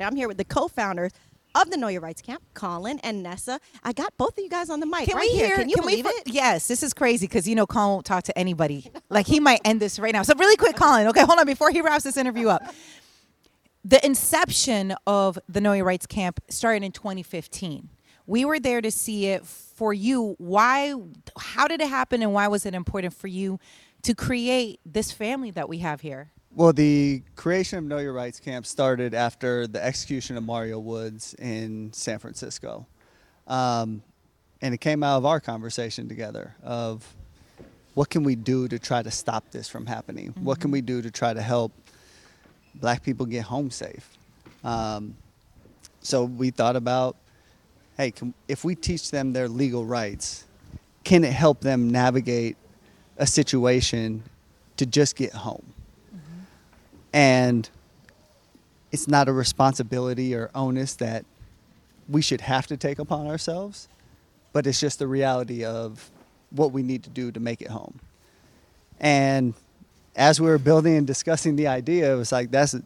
[0.00, 1.12] I'm here with the co-founders
[1.54, 3.60] of the Know Your Rights Camp, Colin and Nessa.
[3.84, 5.48] I got both of you guys on the mic Can right we here.
[5.48, 5.56] hear?
[5.58, 6.28] Can you we believe fir- it?
[6.32, 8.90] Yes, this is crazy because you know Colin won't talk to anybody.
[9.10, 10.22] Like he might end this right now.
[10.22, 11.06] So really quick, Colin.
[11.08, 12.62] Okay, hold on before he wraps this interview up.
[13.84, 17.90] The inception of the Know Your Rights Camp started in 2015.
[18.26, 20.36] We were there to see it for you.
[20.38, 20.94] Why?
[21.38, 23.60] How did it happen, and why was it important for you
[24.02, 26.30] to create this family that we have here?
[26.54, 31.32] Well, the creation of Know Your Rights Camp started after the execution of Mario Woods
[31.38, 32.86] in San Francisco.
[33.46, 34.02] Um,
[34.60, 37.16] and it came out of our conversation together of
[37.94, 40.34] what can we do to try to stop this from happening?
[40.42, 41.72] What can we do to try to help
[42.74, 44.06] black people get home safe?
[44.62, 45.16] Um,
[46.02, 47.16] so we thought about,
[47.96, 50.44] hey, can, if we teach them their legal rights,
[51.02, 52.58] can it help them navigate
[53.16, 54.22] a situation
[54.76, 55.72] to just get home?
[57.12, 57.68] And
[58.90, 61.24] it's not a responsibility or onus that
[62.08, 63.88] we should have to take upon ourselves,
[64.52, 66.10] but it's just the reality of
[66.50, 68.00] what we need to do to make it home.
[69.00, 69.54] And
[70.14, 72.82] as we were building and discussing the idea, it was like that's a,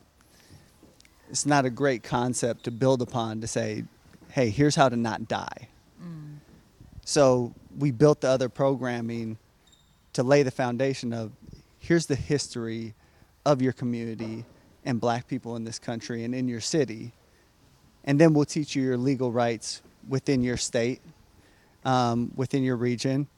[1.29, 3.85] it's not a great concept to build upon to say,
[4.31, 5.69] hey, here's how to not die.
[6.01, 6.37] Mm.
[7.05, 9.39] So we built the other programming
[10.13, 11.33] to lay the foundation of
[11.81, 12.95] here's the history
[13.47, 14.45] of your community
[14.85, 17.13] and black people in this country and in your city.
[18.05, 21.01] And then we'll teach you your legal rights within your state,
[21.85, 23.29] um, within your region.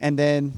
[0.00, 0.52] And then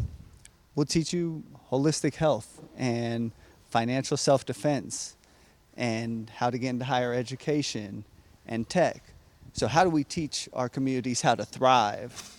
[0.74, 3.30] we'll teach you holistic health and
[3.68, 5.16] financial self defense
[5.76, 8.04] and how to get into higher education
[8.46, 9.02] and tech.
[9.52, 12.36] So, how do we teach our communities how to thrive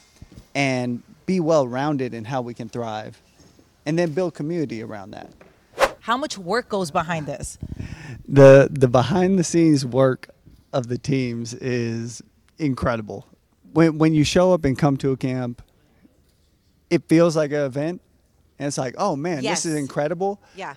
[0.56, 3.22] and be well rounded in how we can thrive
[3.86, 5.30] and then build community around that?
[6.02, 7.58] How much work goes behind this?
[8.28, 10.30] the the behind the scenes work
[10.72, 12.22] of the teams is
[12.58, 13.26] incredible.
[13.74, 15.62] When when you show up and come to a camp,
[16.90, 18.02] it feels like an event,
[18.60, 19.64] and it's like, oh man, Yes.
[19.64, 20.40] this is incredible.
[20.56, 20.76] Yeah.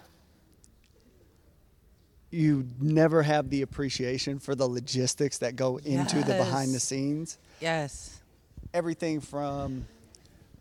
[2.30, 7.36] You never have the appreciation for the logistics that go into the behind the scenes.
[7.60, 8.22] Yes.
[8.72, 9.86] Everything from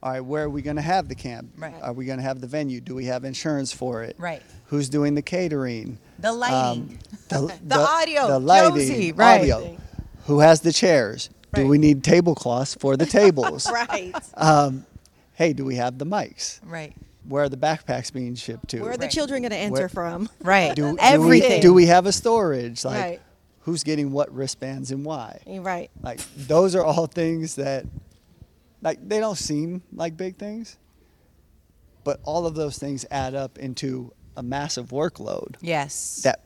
[0.04, 1.52] all right, where are we going to have the camp?
[1.58, 1.74] Right.
[1.82, 2.82] Are we going to have the venue?
[2.82, 4.16] Do we have insurance for it?
[4.18, 4.42] Right.
[4.66, 5.98] Who's doing the catering?
[6.20, 7.00] The lighting.
[7.32, 9.40] Um, The audio, the lighting, Josie, right.
[9.42, 9.78] audio.
[10.26, 11.30] Who has the chairs?
[11.54, 11.64] Right.
[11.64, 13.70] Do we need tablecloths for the tables?
[13.72, 14.14] Right.
[14.36, 14.86] um,
[15.34, 16.60] hey, do we have the mics?
[16.66, 16.94] Right.
[17.28, 18.82] Where are the backpacks being shipped to?
[18.82, 19.12] Where are the Right.
[19.12, 20.28] children going to enter Where- from?
[20.42, 20.76] Right.
[20.76, 21.62] do, do we, Everything.
[21.62, 22.84] do we have a storage?
[22.84, 23.20] Like, Right.
[23.62, 25.40] who's getting what wristbands and why?
[25.48, 25.90] Right.
[26.02, 27.86] Like, those are all things that,
[28.82, 30.78] like, they don't seem like big things,
[32.04, 36.22] but all of those things add up into a massive workload Yes.
[36.24, 36.42] that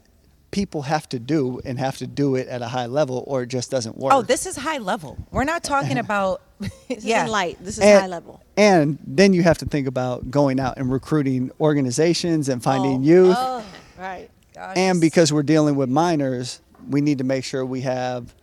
[0.52, 3.48] people have to do and have to do it at a high level or it
[3.48, 4.14] just doesn't work.
[4.14, 5.18] Oh, this is high level.
[5.32, 6.42] We're not talking about.
[6.60, 7.18] This yeah.
[7.24, 7.58] isn't light.
[7.62, 8.42] This is and, high level.
[8.56, 13.02] And then you have to think about going out and recruiting organizations and finding Oh.
[13.02, 13.36] youth.
[13.38, 13.64] Oh,
[14.00, 14.30] Right.
[14.54, 14.78] gosh.
[14.78, 18.34] And because we're dealing with minors, we need to make sure we have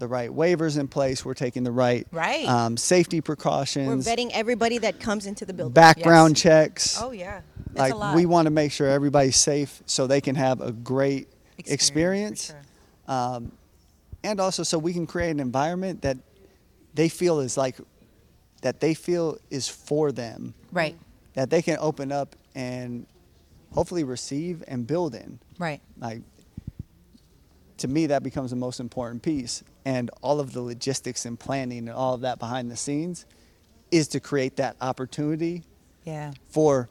[0.00, 1.24] the right waivers in place.
[1.24, 2.48] We're taking the right, Right.
[2.48, 4.06] um, safety precautions.
[4.06, 5.72] We're vetting everybody that comes into the building.
[5.74, 6.42] background Yes.
[6.42, 6.98] checks.
[7.00, 7.42] Oh yeah.
[7.74, 11.28] It's like we want to make sure everybody's safe so they can have a great
[11.58, 13.14] experience, for sure.
[13.16, 13.52] um,
[14.24, 16.16] and also so we can create an environment that
[16.94, 17.76] they feel is like
[18.62, 20.96] that they feel is for them Right.
[21.34, 23.06] that they can open up and
[23.72, 25.80] hopefully receive and build in Right.
[25.98, 26.22] like
[27.80, 31.78] to me that becomes the most important piece and all of the logistics and planning
[31.88, 33.26] and all of that behind the scenes
[33.90, 35.64] is to create that opportunity
[36.04, 36.32] Yeah.
[36.48, 36.88] for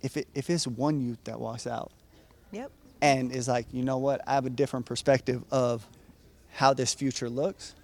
[0.00, 1.92] if it, if it's one youth that walks out
[2.52, 2.70] Yep.
[3.00, 5.86] and is like you know what i have a different perspective of
[6.52, 7.74] how this future looks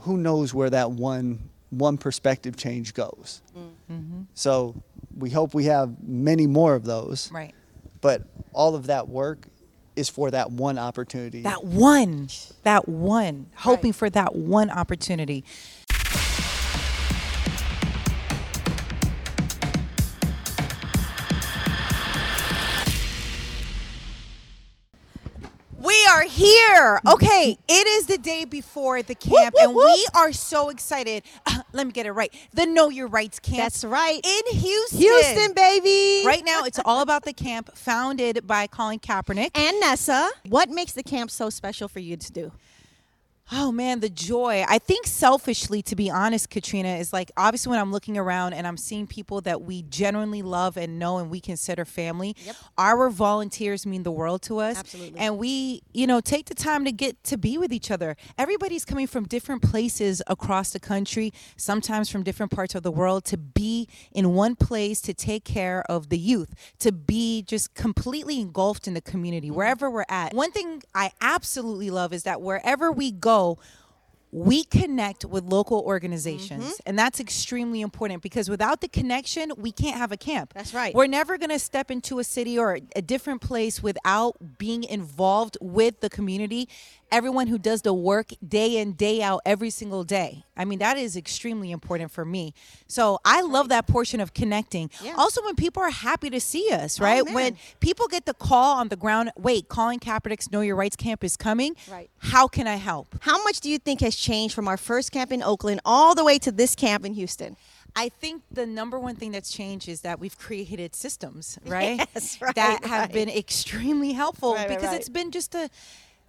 [0.00, 3.42] who knows where that one one perspective change goes
[3.90, 4.22] Mm-hmm.
[4.34, 4.74] so
[5.16, 7.54] we hope we have many more of those Right.
[8.00, 8.22] but
[8.52, 9.46] all of that work
[9.96, 11.42] is for that one opportunity.
[11.42, 12.28] That one.
[12.62, 13.46] That one.
[13.56, 13.96] Hoping Right.
[13.96, 15.44] for that one opportunity.
[26.10, 26.96] Are here.
[26.96, 27.08] Mm-hmm.
[27.08, 29.86] Okay, it is the day before the camp, whoop, and whoop.
[29.86, 31.22] we are so excited.
[31.46, 32.34] Uh, let me get it right.
[32.52, 33.58] The Know Your Rights camp.
[33.58, 34.20] That's right.
[34.24, 34.98] In Houston.
[34.98, 36.26] Houston, baby.
[36.26, 39.50] Right now, it's all about the camp, founded by Colin Kaepernick.
[39.54, 42.52] And Nessa, what makes the camp so special for you to do?
[43.52, 44.64] Oh man, the joy.
[44.68, 48.64] I think selfishly, to be honest, Katrina, is like obviously when I'm looking around and
[48.64, 52.36] I'm seeing people that we genuinely love and know and we consider family.
[52.44, 52.56] Yep.
[52.78, 54.78] Our volunteers mean the world to us.
[54.78, 55.18] Absolutely.
[55.18, 58.16] And we, you know, take the time to get to be with each other.
[58.38, 63.24] Everybody's coming from different places across the country, sometimes from different parts of the world,
[63.26, 68.40] to be in one place to take care of the youth, to be just completely
[68.40, 69.56] engulfed in the community, mm-hmm.
[69.56, 70.34] wherever we're at.
[70.34, 73.39] One thing I absolutely love is that wherever we go,
[74.32, 76.86] we connect with local organizations Mm-hmm.
[76.86, 80.94] and that's extremely important because without the connection we can't have a camp That's right.
[80.94, 85.58] we're never going to step into a city or a different place without being involved
[85.60, 86.68] with the community
[87.12, 90.96] everyone who does the work day in day out every single day i mean that
[90.96, 92.54] is extremely important for me
[92.86, 95.14] so i love that portion of connecting Yeah.
[95.16, 97.34] also when people are happy to see us oh, right man.
[97.34, 101.24] when people get the call on the ground wait colin kaepernick's know your rights camp
[101.24, 102.10] is coming Right.
[102.18, 105.32] how can i help How much do you think has changed from our first camp
[105.32, 107.56] in Oakland all the way to this camp in Houston?
[107.96, 111.98] I think the number one thing that's changed is that we've created systems, right?
[112.14, 113.12] Yes, right, that have right.
[113.12, 115.00] been extremely helpful Right, right, because right.
[115.00, 115.68] it's been just a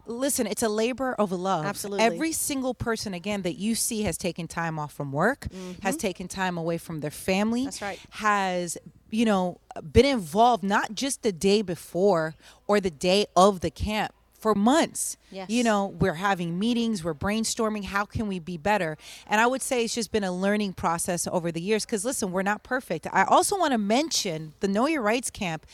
[0.06, 1.66] listen, it's a labor of love.
[1.66, 2.06] Absolutely.
[2.06, 5.48] Every single person again that you see has taken time off from work,
[5.84, 7.62] has taken time away from their family.
[7.62, 7.66] Mm-hmm.
[7.66, 8.00] That's right.
[8.12, 8.78] Has
[9.10, 9.60] you know
[9.92, 12.36] been involved not just the day before
[12.68, 15.18] or the day of the camp for months.
[15.30, 15.52] Yes.
[15.52, 18.98] You know, we're having meetings, we're brainstorming how can we be better.
[19.28, 22.32] And I would say it's just been a learning process over the years cuz listen,
[22.32, 23.06] we're not perfect.
[23.12, 25.68] I also want to mention the Know Your Rights camp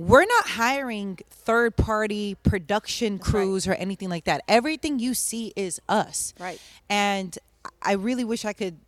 [0.00, 3.22] we're not hiring third party production right.
[3.22, 4.42] crews or anything like that.
[4.48, 6.32] Everything you see is us.
[6.40, 6.58] Right.
[6.88, 7.36] And
[7.82, 8.78] I really wish I could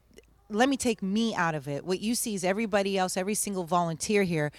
[0.48, 1.84] let me take me out of it.
[1.84, 4.52] What you see is everybody else, every single volunteer here.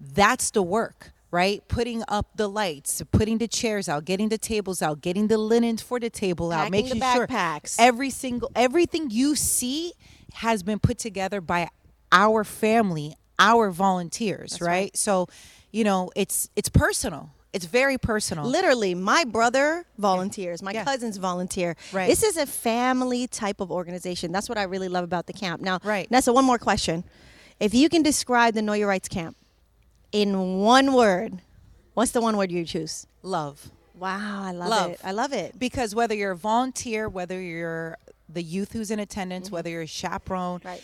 [0.00, 1.66] That's the work, right?
[1.68, 5.80] Putting up the lights, putting the chairs out, getting the tables out, getting the linens
[5.80, 7.28] for the table out, making the sure
[7.78, 9.92] every single everything you see
[10.34, 11.68] has been put together by
[12.10, 14.68] our family, our volunteers, right?
[14.68, 14.96] right.
[14.96, 15.28] So,
[15.74, 17.30] you know, it's it's personal.
[17.52, 18.44] It's very personal.
[18.46, 20.84] Literally, my brother volunteers, my Yeah.
[20.84, 21.76] cousins volunteer.
[21.92, 22.08] Right.
[22.08, 24.32] This is a family type of organization.
[24.32, 25.60] That's what I really love about the camp.
[25.60, 26.10] Now, Right.
[26.10, 27.04] Nessa, one more question.
[27.60, 29.36] If you can describe the Know Your Rights camp
[30.12, 31.40] in one word,
[31.94, 33.06] what's the one word you choose?
[33.22, 33.70] Love.
[33.96, 34.90] Wow, I love, Love.
[34.92, 35.00] it.
[35.04, 35.56] I love it.
[35.58, 37.96] Because whether you're a volunteer, whether you're
[38.28, 40.68] the youth who's in attendance, whether you're a chaperone, Mm-hmm.
[40.68, 40.82] Right.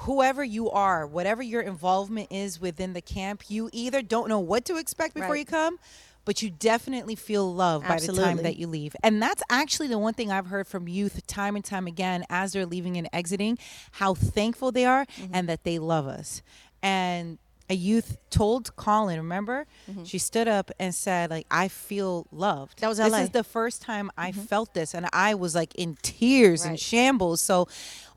[0.00, 4.64] Whoever you are, whatever your involvement is within the camp, you either don't know what
[4.66, 5.38] to expect before Right.
[5.40, 5.78] you come,
[6.24, 8.94] but you definitely feel love by the time that you leave.
[9.02, 12.52] And that's actually the one thing I've heard from youth time and time again as
[12.52, 13.58] they're leaving and exiting,
[13.92, 15.34] how thankful they are Mm-hmm.
[15.34, 16.42] and that they love us.
[16.82, 17.38] And
[17.70, 19.66] a youth told Colin, remember?
[20.04, 22.72] She stood up and said, like, I feel loved.
[22.76, 22.80] Mm-hmm.
[22.82, 25.96] That was this is the first time I felt this and I was like in
[26.02, 27.40] tears and shambles.
[27.40, 27.66] So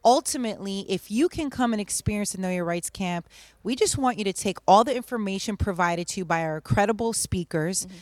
[0.07, 3.27] ultimately, if you can come and experience the Know Your Rights camp,
[3.61, 7.11] we just want you to take all the information provided to you by our credible
[7.13, 7.97] speakers Mm-hmm.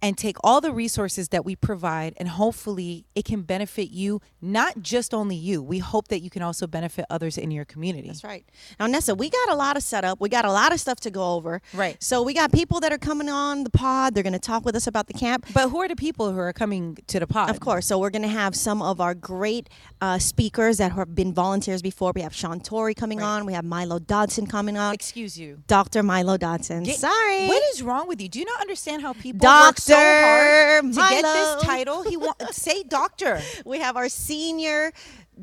[0.00, 4.80] And take all the resources that we provide and hopefully it can benefit you, not
[4.80, 5.60] just only you.
[5.60, 8.06] We hope that you can also benefit others in your community.
[8.06, 8.44] That's right.
[8.78, 10.20] Now, Nessa, we got a lot of setup.
[10.20, 11.60] We got a lot of stuff to go over.
[11.74, 12.00] Right.
[12.00, 14.14] So we got people that are coming on the pod.
[14.14, 15.46] They're going to talk with us about the camp.
[15.52, 17.50] But who are the people who are coming to the pod?
[17.50, 17.86] Of course.
[17.86, 19.68] So we're going to have some of our great
[20.00, 22.12] uh, speakers that have been volunteers before.
[22.14, 23.26] We have Sean Tory coming Right.
[23.26, 23.46] on.
[23.46, 24.94] We have Milo Dodson coming on.
[24.94, 25.58] Excuse you.
[25.66, 26.04] Dr.
[26.04, 26.84] Milo Dodson.
[26.84, 27.48] Get- Sorry.
[27.48, 28.28] What is wrong with you?
[28.28, 32.02] Do you not understand how people work so hard to get this title?
[32.02, 33.40] He want say doctor.
[33.64, 34.92] we have our senior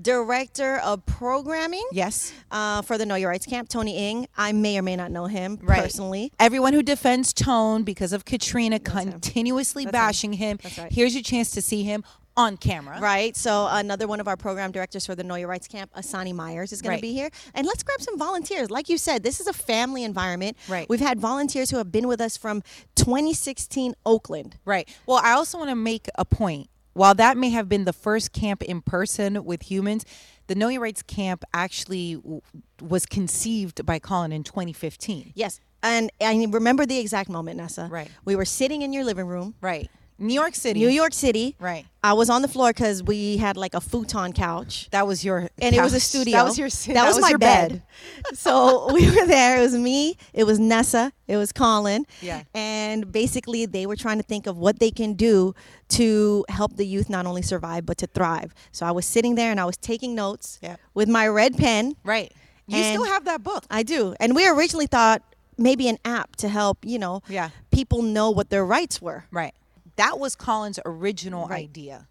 [0.01, 2.33] director of programming Yes.
[2.51, 4.27] uh, for the Know Your Rights Camp, Tony Ng.
[4.37, 5.81] I may or may not know him Right.
[5.83, 6.31] personally.
[6.39, 8.81] Everyone who defends Tone because of Katrina him.
[8.83, 9.91] continuously him.
[9.91, 10.59] bashing him.
[10.61, 10.91] That's right.
[10.91, 12.03] Here's your chance to see him
[12.37, 12.99] on camera.
[12.99, 13.35] Right.
[13.35, 16.73] So another one of our program directors for the Know Your Rights Camp, Asani Myers,
[16.73, 16.97] is going Right.
[16.97, 17.29] to be here.
[17.53, 18.69] And let's grab some volunteers.
[18.69, 20.57] Like you said, this is a family environment.
[20.67, 20.87] Right.
[20.89, 22.61] We've had volunteers who have been with us from
[22.95, 24.57] 2016 Oakland.
[24.65, 24.87] Right.
[25.05, 26.69] Well, I also want to make a point.
[26.93, 30.05] While that may have been the first camp in person with humans,
[30.47, 32.41] the Know Your Rights camp actually w-
[32.81, 35.31] was conceived by Colin in 2015.
[35.35, 35.59] Yes.
[35.83, 37.87] And I remember the exact moment, Nessa.
[37.91, 38.09] Right.
[38.23, 39.89] We were sitting in your living room, Right.
[40.17, 40.79] New York City.
[40.79, 41.55] New York City.
[41.59, 41.85] Right.
[42.03, 44.87] I was on the floor because we had like a futon couch.
[44.91, 46.37] That was your and it was a studio.
[46.37, 47.83] That was your That, was, my your bed.
[48.33, 49.57] so we were there.
[49.57, 50.17] It was me.
[50.33, 51.11] It was Nessa.
[51.27, 52.05] It was Colin.
[52.21, 52.43] Yeah.
[52.53, 55.53] And basically, they were trying to think of what they can do
[55.89, 58.53] to help the youth not only survive but to thrive.
[58.71, 60.77] So I was sitting there and I was taking notes Yeah.
[60.93, 61.95] with my red pen.
[62.03, 62.31] Right.
[62.67, 63.63] You still have that book.
[63.69, 64.15] I do.
[64.19, 65.21] And we originally thought
[65.57, 67.49] maybe an app to help you know Yeah.
[67.71, 69.25] people know what their rights were.
[69.31, 69.53] Right.
[69.97, 71.63] That was Colin's original Right.
[71.63, 72.07] idea.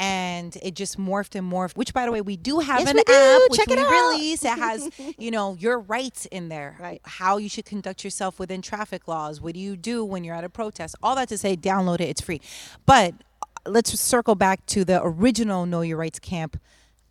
[0.00, 1.76] and it just morphed and morphed.
[1.76, 3.12] Which, by the way, we do have Yes, an do.
[3.12, 4.12] app which Check it we out.
[4.12, 4.44] release.
[4.44, 4.88] It has,
[5.18, 7.00] you know, your rights in there, Right.
[7.04, 9.40] How you should conduct yourself within traffic laws.
[9.40, 10.94] What do you do when you're at a protest?
[11.02, 12.08] All that to say, download it.
[12.10, 12.40] It's free.
[12.86, 16.60] But uh, let's circle back to the original Know Your Rights camp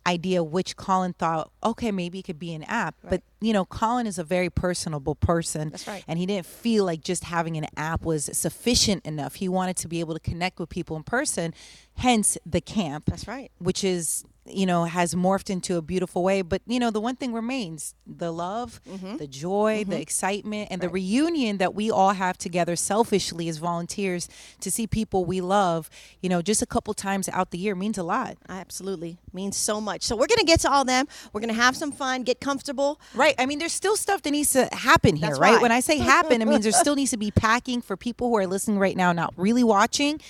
[0.06, 4.06] idea which Colin thought okay maybe it could be an app but you know Colin
[4.06, 6.04] is a very personable person That's right.
[6.08, 9.88] and he didn't feel like just having an app was sufficient enough he wanted to
[9.88, 11.54] be able to connect with people in person
[11.96, 13.50] hence the camp That's right.
[13.58, 17.16] which is you know has morphed into a beautiful way but you know the one
[17.16, 19.18] thing remains the love mm-hmm.
[19.18, 20.00] the joy the mm-hmm.
[20.00, 24.26] excitement and the reunion that we all have together selfishly as volunteers
[24.60, 25.90] to see people we love
[26.22, 29.18] you know just a couple times out the year means a lot Absolutely.
[29.32, 30.02] Means so much.
[30.02, 31.06] So we're going to get to all them.
[31.32, 33.00] We're going to have some fun, get comfortable.
[33.14, 33.27] Right.
[33.38, 35.54] I mean, there's still stuff that needs to happen here, right?
[35.54, 35.62] right.
[35.62, 38.36] When I say happen, it means there still needs to be packing for people who
[38.36, 40.20] are listening right now, not really watching.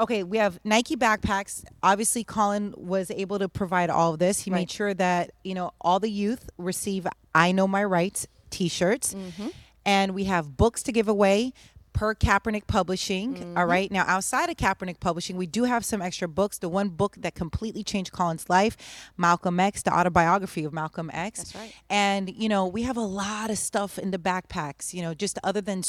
[0.00, 1.64] Okay, we have Nike backpacks.
[1.82, 4.40] Obviously, Colin was able to provide all of this.
[4.40, 8.68] He made sure that, you know, all the youth receive I Know My Rights t
[8.68, 9.14] shirts.
[9.14, 9.48] Mm-hmm.
[9.86, 11.52] And we have books to give away
[11.94, 13.34] per Kaepernick Publishing.
[13.34, 13.56] Mm-hmm.
[13.56, 13.90] all right.
[13.90, 16.58] Now, outside of Kaepernick Publishing, we do have some extra books.
[16.58, 18.76] The one book that completely changed Colin's life,
[19.16, 21.38] Malcolm X, the autobiography of Malcolm X.
[21.38, 21.74] That's right.
[21.88, 25.38] And, you know, we have a lot of stuff in the backpacks, you know, just
[25.42, 25.82] other than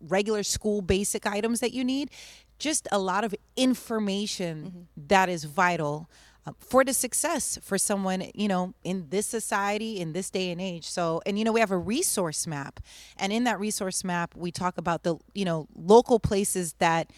[0.00, 2.10] regular school basic items that you need,
[2.58, 6.08] just a lot of information that is vital
[6.46, 10.60] Uh, for the success for someone, you know, in this society, in this day and
[10.60, 10.84] age.
[10.84, 12.78] So, and, you know, we have a resource map.
[13.16, 17.10] And in that resource map, we talk about the, you know, local places that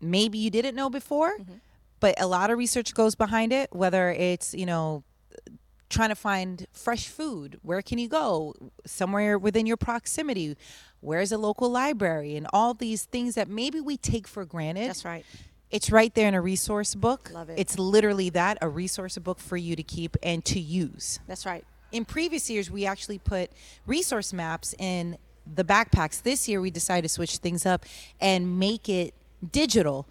[0.00, 1.54] maybe you didn't know before, mm-hmm.
[2.00, 5.04] but a lot of research goes behind it, whether it's, you know,
[5.88, 7.60] trying to find fresh food.
[7.62, 8.54] Where can you go?
[8.84, 10.56] Somewhere within your proximity.
[11.00, 12.34] Where's a local library?
[12.34, 14.88] And all these things that maybe we take for granted.
[14.88, 15.24] That's right.
[15.70, 17.30] It's right there in a resource book.
[17.32, 17.58] Love it.
[17.58, 21.18] It's literally that a resource book for you to keep and to use.
[21.26, 21.64] That's right.
[21.92, 23.50] In previous years, we actually put
[23.86, 25.18] resource maps in
[25.54, 26.22] the backpacks.
[26.22, 27.84] This year, we decided to switch things up
[28.20, 29.14] and make it
[29.52, 30.08] digital.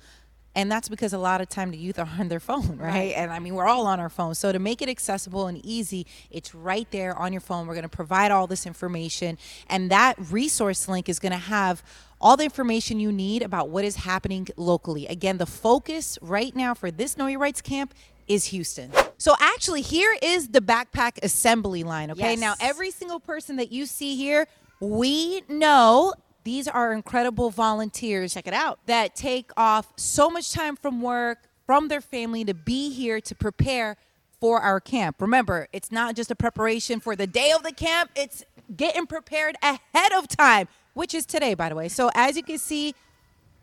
[0.55, 2.93] And that's because a lot of time the youth are on their phone, right?
[2.93, 3.13] Right.
[3.15, 4.35] And I mean, we're all on our phone.
[4.35, 7.67] So to make it accessible and easy, it's right there on your phone.
[7.67, 9.37] We're going to provide all this information.
[9.69, 11.83] And that resource link is going to have
[12.25, 15.05] all the information you need about what is happening locally.
[15.05, 17.93] Again, the focus right now for this Know Your Rights camp
[18.27, 18.91] is Houston.
[19.19, 22.09] So actually, here is the backpack assembly line.
[22.09, 22.31] Okay.
[22.31, 22.39] Yes.
[22.39, 24.47] Now, every single person that you see here,
[24.79, 28.33] we know these are incredible volunteers.
[28.33, 28.79] Check it out.
[28.87, 33.35] That take off so much time from work, from their family to be here to
[33.35, 33.97] prepare
[34.39, 35.21] for our camp.
[35.21, 38.43] Remember, it's not just a preparation for the day of the camp, it's
[38.75, 41.87] getting prepared ahead of time, which is today, by the way.
[41.87, 42.95] So, as you can see,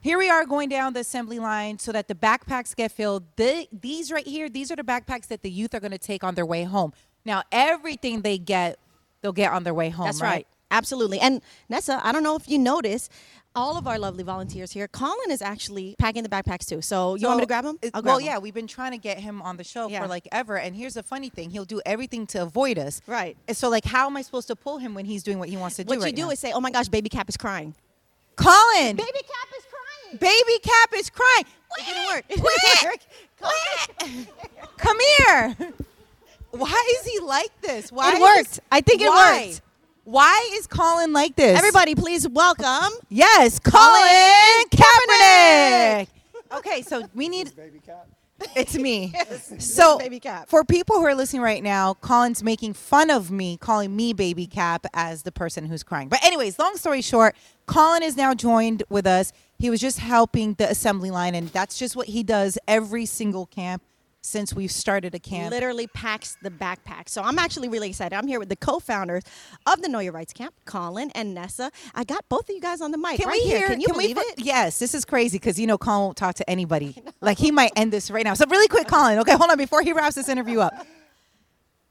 [0.00, 3.24] here we are going down the assembly line so that the backpacks get filled.
[3.36, 6.22] The, these right here, these are the backpacks that the youth are going to take
[6.22, 6.92] on their way home.
[7.24, 8.78] Now, everything they get,
[9.20, 10.06] they'll get on their way home.
[10.06, 10.46] That's right.
[10.70, 11.20] Absolutely.
[11.20, 13.12] And Nessa, I don't know if you noticed,
[13.54, 16.80] all of our lovely volunteers here, Colin is actually packing the backpacks too.
[16.82, 17.78] So you want me to grab him?
[17.82, 18.24] it- I'll well, him.
[18.26, 20.00] yeah, we've been trying to get him on the show Yeah.
[20.02, 20.58] for like ever.
[20.58, 23.00] And here's the funny thing: he'll do everything to avoid us.
[23.06, 23.36] Right.
[23.48, 25.56] And so, like, how am I supposed to pull him when he's doing what he
[25.56, 25.88] wants to do?
[25.88, 26.30] What you right do now?
[26.30, 27.74] is say, "Oh my gosh, baby Cap is crying."
[28.36, 30.18] Colin, Baby Cap is crying.
[30.18, 31.44] baby Cap is crying.
[31.78, 32.24] It didn't work.
[32.30, 33.00] It didn't work.
[33.42, 34.66] Wah!
[34.78, 35.56] Come here.
[36.52, 37.92] Why is he like this?
[37.92, 38.50] Why It is worked.
[38.50, 39.46] this- I think it Why?
[39.48, 39.60] worked.
[40.04, 41.56] Why is Colin like this?
[41.56, 42.92] Everybody, please welcome.
[43.08, 46.08] Yes, Colin Kaepernick.
[46.56, 47.54] Okay, so we need.
[47.54, 48.06] Baby cat.
[48.56, 49.14] It's me.
[49.58, 50.48] So, Baby Cap.
[50.48, 54.46] for people who are listening right now, Colin's making fun of me, calling me Baby
[54.46, 56.08] Cap as the person who's crying.
[56.08, 59.32] But, anyways, long story short, Colin is now joined with us.
[59.58, 63.46] He was just helping the assembly line, and that's just what he does every single
[63.46, 63.82] camp
[64.22, 65.50] since we've started a camp.
[65.50, 67.08] Literally packs the backpack.
[67.08, 68.16] So I'm actually really excited.
[68.16, 69.24] I'm here with the co-founders
[69.66, 71.70] of the Know Your Rights Camp, Colin and Nessa.
[71.94, 73.58] I got both of you guys on the mic Can right we here.
[73.58, 73.68] hear?
[73.68, 74.38] Can you we believe fir- it?
[74.38, 76.96] Yes, this is crazy because you know Colin won't talk to anybody.
[77.20, 78.34] Like he might end this right now.
[78.34, 79.18] So really quick, Colin.
[79.20, 80.74] Okay, hold on before he wraps this interview up.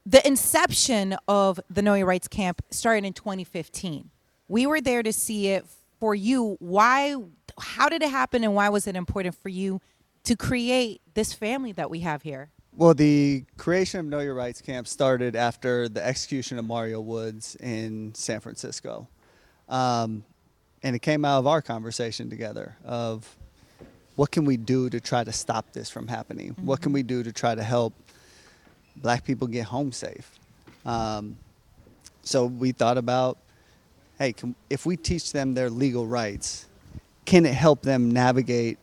[0.04, 4.10] The inception of the Know Your Rights Camp started in 2015.
[4.48, 5.64] We were there to see it
[6.00, 6.56] for you.
[6.60, 7.16] Why?
[7.58, 9.80] How did it happen, and why was it important for you
[10.24, 12.50] to create this family that we have here?
[12.74, 17.54] Well, the creation of Know Your Rights Camp started after the execution of Mario Woods
[17.56, 19.08] in San Francisco.
[19.68, 20.24] Um,
[20.82, 23.36] and it came out of our conversation together of
[24.16, 26.54] what can we do to try to stop this from happening?
[26.62, 27.94] What can we do to try to help
[28.96, 30.38] black people get home safe?
[30.84, 31.36] Um,
[32.22, 33.38] so we thought about,
[34.18, 36.66] hey, can, if we teach them their legal rights,
[37.24, 38.78] can it help them navigate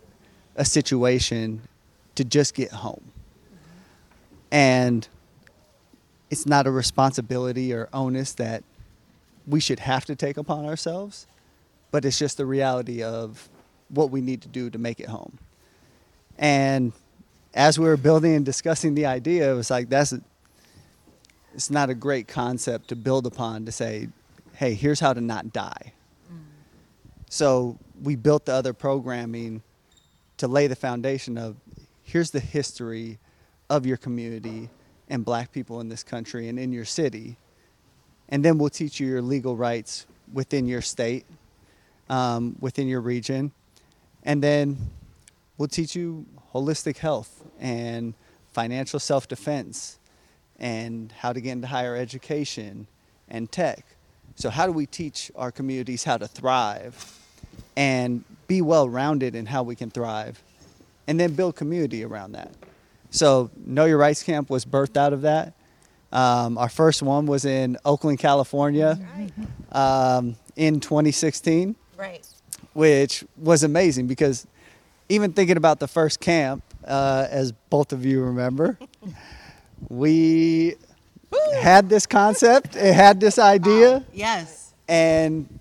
[0.60, 1.62] a situation
[2.14, 3.12] to just get home?
[4.52, 5.08] And
[6.30, 8.64] it's not a responsibility or onus that
[9.48, 11.26] we should have to take upon ourselves,
[11.90, 13.50] but it's just the reality of
[13.90, 15.40] what we need to do to make it home.
[16.38, 16.94] And
[17.54, 20.14] as we were building and discussing the idea, it was like that's
[21.54, 24.10] it's not a great concept to build upon to say,
[24.56, 25.94] hey, here's how to not die.
[26.32, 26.42] Mm.
[27.30, 29.64] So we built the other programming
[30.40, 31.58] to lay the foundation of
[32.02, 33.20] here's the history
[33.70, 34.70] of your community
[35.10, 37.38] and black people in this country and in your city.
[38.30, 41.26] And then we'll teach you your legal rights within your state,
[42.10, 43.52] um, within your region.
[44.24, 44.78] And then
[45.58, 48.14] we'll teach you holistic health and
[48.54, 50.00] financial self defense
[50.58, 52.88] and how to get into higher education
[53.28, 53.86] and tech.
[54.36, 57.19] So, how do we teach our communities how to thrive
[57.80, 60.44] and be well rounded in how we can thrive
[61.08, 62.52] and then build community around that?
[63.10, 65.54] So, Know Your Rights Camp was birthed out of that.
[66.12, 69.00] Um, our first one was in Oakland, California
[69.72, 72.26] um, in 2016 Right.
[72.74, 74.46] which was amazing because
[75.08, 78.78] even thinking about the first camp, uh, as both of you remember,
[79.90, 80.76] we
[81.62, 84.74] had this concept, it had this idea, Yes.
[84.88, 85.59] and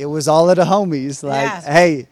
[0.00, 1.60] it was all of the homies like, Yeah.
[1.72, 2.06] hey,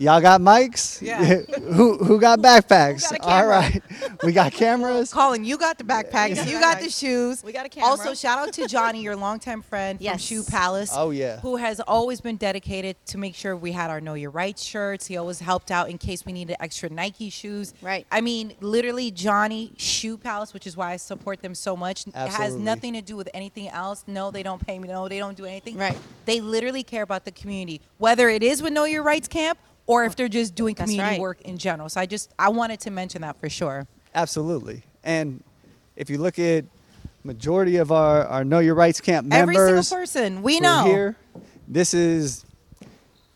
[0.00, 1.00] y'all got mics?
[1.02, 1.24] Yeah.
[1.74, 3.10] who who got backpacks?
[3.10, 3.48] Who got a all camera?
[3.48, 3.82] right,
[4.24, 5.12] we got cameras.
[5.12, 6.36] Colin, you got the backpacks.
[6.36, 7.44] got you got the shoes.
[7.44, 7.90] We got a camera.
[7.90, 10.92] Also, shout out to Johnny, your longtime friend from Shoe Palace.
[10.94, 11.40] Oh, yeah.
[11.40, 15.06] Who has always been dedicated to make sure we had our Know Your Rights shirts.
[15.06, 17.74] He always helped out in case we needed extra Nike shoes.
[17.82, 18.06] Right.
[18.10, 22.06] I mean, literally, Johnny Shoe Palace, which is why I support them so much.
[22.06, 24.04] It has nothing to do with anything else.
[24.06, 24.88] No, they don't pay me.
[24.88, 25.76] No, they don't do anything.
[25.76, 25.96] Right.
[26.24, 30.04] They literally care about the community, whether it is with Know Your Rights Camp or
[30.04, 31.20] if they're just doing That's community right.
[31.20, 31.88] work in general.
[31.88, 33.86] So I just I wanted to mention that for sure.
[34.14, 34.82] Absolutely.
[35.04, 35.42] And
[35.96, 36.64] if you look at
[37.24, 41.16] majority of our, our Know Your Rights Camp members, Every single person we know here.
[41.68, 42.44] This is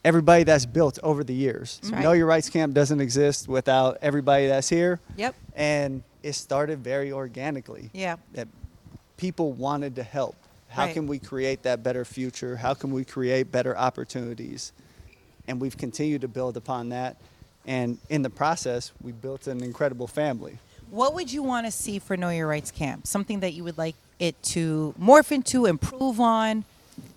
[0.04, 1.80] everybody that's built over the years.
[1.84, 2.02] Right.
[2.02, 5.00] Know Your Rights Camp doesn't exist without everybody that's here.
[5.16, 5.34] Yep.
[5.54, 7.90] And it started very organically.
[7.92, 8.16] Yeah.
[8.32, 8.48] That
[9.16, 10.36] people wanted to help.
[10.68, 10.94] How Right.
[10.94, 12.56] can we create that better future?
[12.56, 14.72] How can we create better opportunities?
[15.46, 17.16] And we've continued to build upon that.
[17.66, 20.58] And in the process, we built an incredible family.
[20.90, 23.06] What would you want to see for Know Your Rights Camp?
[23.06, 26.64] Something that you would like it to morph into, improve on?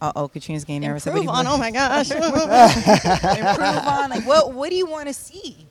[0.02, 1.06] Uh oh, Katrina's getting nervous.
[1.06, 1.46] Improve on.
[1.46, 2.10] Oh my gosh.
[2.12, 4.10] improve on.
[4.10, 4.52] Like, what?
[4.54, 5.68] What do you want to see?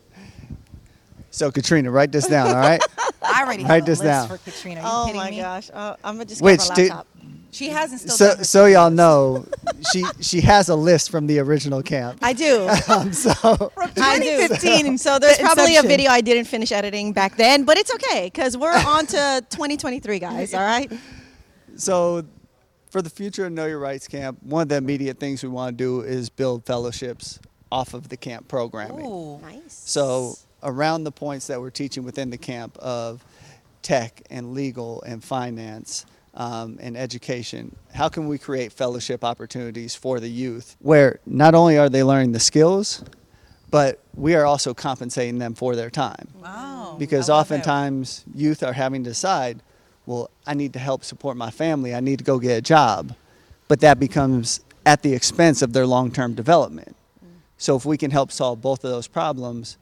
[1.33, 2.81] So, Katrina, write this down, all right?
[3.23, 4.29] I already Write have a this list down.
[4.29, 4.81] for Katrina.
[4.81, 5.37] Are you oh kidding my me?
[5.38, 5.71] gosh.
[5.73, 7.07] Uh, I'm gonna just Which grab my did- laptop.
[7.57, 8.37] She hasn't still.
[8.37, 9.47] so, so y'all know,
[9.90, 12.19] she she has a list from the original camp.
[12.21, 12.69] I do.
[12.88, 13.33] Um, so
[13.97, 14.47] I do.
[14.47, 17.92] 2015 So there's the probably a video I didn't finish editing back then, but it's
[17.95, 20.53] okay because we're on to 2023, guys.
[20.55, 20.92] All right.
[21.77, 22.25] So,
[22.90, 25.77] for the future of Know Your Rights Camp, one of the immediate things we want
[25.77, 27.40] to do is build fellowships
[27.73, 29.05] off of the camp programming.
[29.05, 29.38] Ooh.
[29.40, 29.73] Nice.
[29.73, 33.25] So, around the points that we're teaching within the camp of
[33.83, 36.05] tech and legal and finance
[36.37, 41.79] um, and education, how can we create fellowship opportunities for the youth where not only
[41.79, 43.03] are they learning the skills,
[43.70, 46.29] but we are also compensating them for their time?
[46.40, 46.96] Wow.
[46.99, 47.55] because I love it.
[47.55, 49.61] oftentimes youth are having to decide,
[50.05, 51.94] well, I need to help support my family.
[51.94, 53.14] I need to go get a job.
[53.68, 56.94] But that becomes at the expense of their long term development.
[57.59, 59.79] So if we can help solve both of those problems,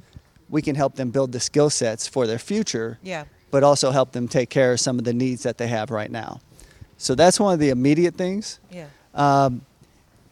[0.49, 3.25] we can help them build the skill sets for their future, Yeah.
[3.55, 6.11] But also help them take care of some of the needs that they have right
[6.11, 6.41] now.
[6.99, 8.59] So that's one of the immediate things.
[8.69, 8.87] Yeah.
[9.15, 9.61] Um,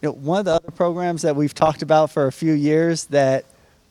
[0.01, 3.05] you know, one of the other programs that we've talked about for a few years
[3.07, 3.45] that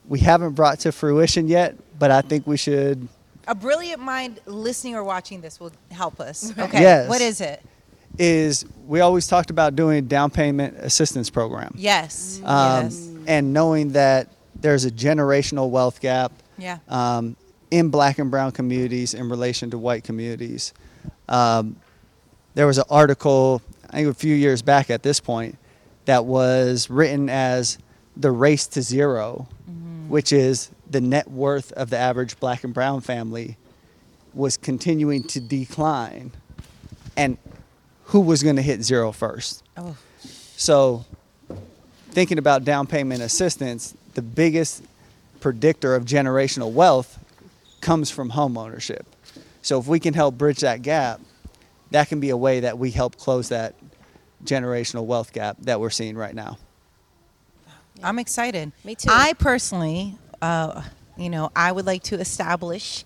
[0.10, 3.08] we haven't brought to fruition yet, but I think we should
[3.48, 6.52] A brilliant mind listening or watching this will help us.
[6.60, 6.82] Okay.
[6.82, 7.08] Yes.
[7.08, 7.64] What is it?
[8.20, 11.74] is we always talked about doing a down payment assistance program.
[11.78, 12.42] Yes.
[12.44, 13.10] Um, yes.
[13.28, 14.28] And knowing that
[14.60, 16.80] there's a generational wealth gap Yeah.
[16.90, 17.38] um,
[17.72, 20.74] in black and brown communities in relation to white communities.
[21.28, 21.78] Um,
[22.54, 25.58] there was an article, I think a few years back at this point,
[26.06, 27.78] that was written as
[28.18, 29.48] the race to 0
[30.12, 33.58] which is the net worth of the average black and brown family
[34.34, 36.34] was continuing to decline.
[37.16, 37.38] And
[38.06, 39.64] who was going to hit zero first?
[39.78, 39.96] Oh.
[40.58, 41.06] So,
[42.10, 44.84] thinking about down payment assistance, the biggest
[45.40, 47.18] predictor of generational wealth
[47.82, 49.06] comes from home ownership.
[49.62, 51.20] So, if we can help bridge that gap,
[51.92, 53.76] that can be a way that we help close that
[54.46, 56.58] generational wealth gap that we're seeing right now.
[58.04, 58.72] I'm excited.
[58.84, 59.10] Me too.
[59.12, 60.82] I personally, uh,
[61.18, 63.06] you know, I would like to establish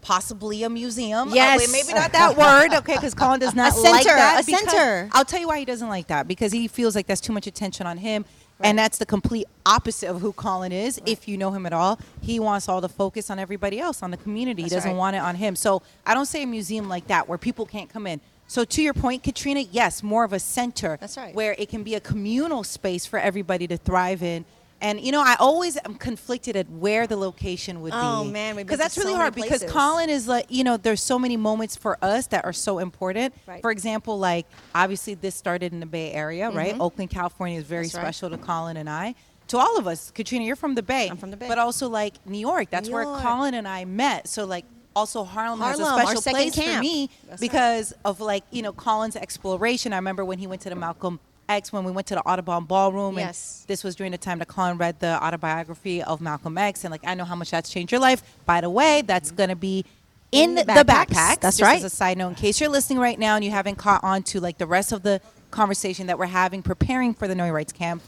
[0.00, 1.28] possibly a museum.
[1.30, 1.58] Uh, Yes.
[1.60, 2.94] wait, maybe not that word, okay?
[2.94, 4.42] Because Colin does not A like that.
[4.42, 5.08] a because- center.
[5.12, 7.46] I'll tell you why he doesn't like that because he feels like that's too much
[7.46, 8.24] attention on him.
[8.60, 11.00] And that's the complete opposite of who Colin is.
[11.04, 14.10] If you know him at all, he wants all the focus on everybody else, on
[14.10, 14.62] the community.
[14.62, 14.96] he doesn't right.
[14.96, 15.56] want it on him.
[15.56, 18.20] So I don't say a museum like that where people can't come in.
[18.48, 20.96] So to your point, Katrina, yes, more of a center.
[21.00, 21.34] That's right.
[21.34, 24.44] Where it can be a communal space for everybody to thrive in.
[24.80, 28.30] And you know, I always am conflicted at where the location would Oh, be.
[28.30, 29.34] man, because that's really so hard.
[29.34, 29.64] Because.
[29.64, 33.34] Colin is like, you know, there's so many moments for us that are so important.
[33.46, 33.62] Right.
[33.62, 36.76] For example, like obviously this started in the Bay Area, right?
[36.78, 37.96] Oakland, California is very Mm-hmm.
[37.96, 38.14] That's right.
[38.14, 39.14] special to Colin and I.
[39.48, 41.08] To all of us, Katrina, you're from the Bay.
[41.08, 41.46] I'm from the Bay.
[41.48, 42.68] But also like New York.
[42.70, 43.22] That's New where York.
[43.22, 44.26] Colin and I met.
[44.28, 47.40] So like also Harlem, has a special place for me That's right.
[47.40, 49.92] because of like, you know, Colin's exploration.
[49.92, 52.64] I remember when he went to the Malcolm X when we went to the Audubon
[52.64, 53.60] Ballroom Yes.
[53.62, 56.90] and this was during the time that Colin read the autobiography of Malcolm X and
[56.90, 58.22] like I know how much that's changed your life.
[58.44, 59.36] By the way, that's mm-hmm.
[59.36, 59.84] gonna be
[60.32, 61.06] in, In the the backpacks.
[61.06, 61.40] backpacks.
[61.40, 61.76] That's Just right.
[61.78, 64.22] As a side note, in case you're listening right now and you haven't caught on
[64.24, 67.54] to like the rest of the conversation that we're having preparing for the Know Your
[67.54, 68.02] Rights camp,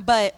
[0.00, 0.34] but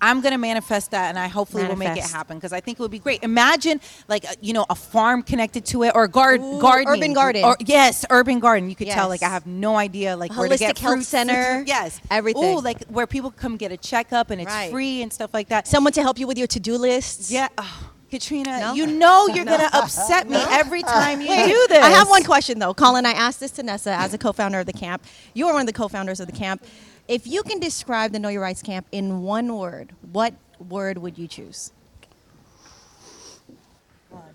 [0.00, 2.82] I'm gonna manifest that, and I hopefully will make it happen because I think it
[2.82, 3.22] would be great.
[3.22, 6.88] Imagine like a, you know a farm connected to it or a guard Ooh, gardening,
[7.02, 7.44] urban garden.
[7.44, 8.68] or yes, urban garden.
[8.68, 11.08] You could tell like I have no idea like where to get health fruits.
[11.08, 12.56] center, yes, everything.
[12.58, 14.70] Ooh, like where people come get a checkup and it's Right.
[14.70, 15.66] free and stuff like that.
[15.66, 17.30] Someone to help you with your to-do lists.
[17.32, 18.74] Yeah, oh, Katrina, No?
[18.74, 21.82] you know you're gonna upset me every time you Wait, do this.
[21.82, 23.06] I have one question though, Colin.
[23.06, 25.02] I asked this to Nessa as a co-founder of the camp.
[25.34, 26.62] You are one of the co-founders of the camp.
[27.08, 30.34] If you can describe the Know Your Rights camp in one word, what
[30.68, 31.72] word would you choose?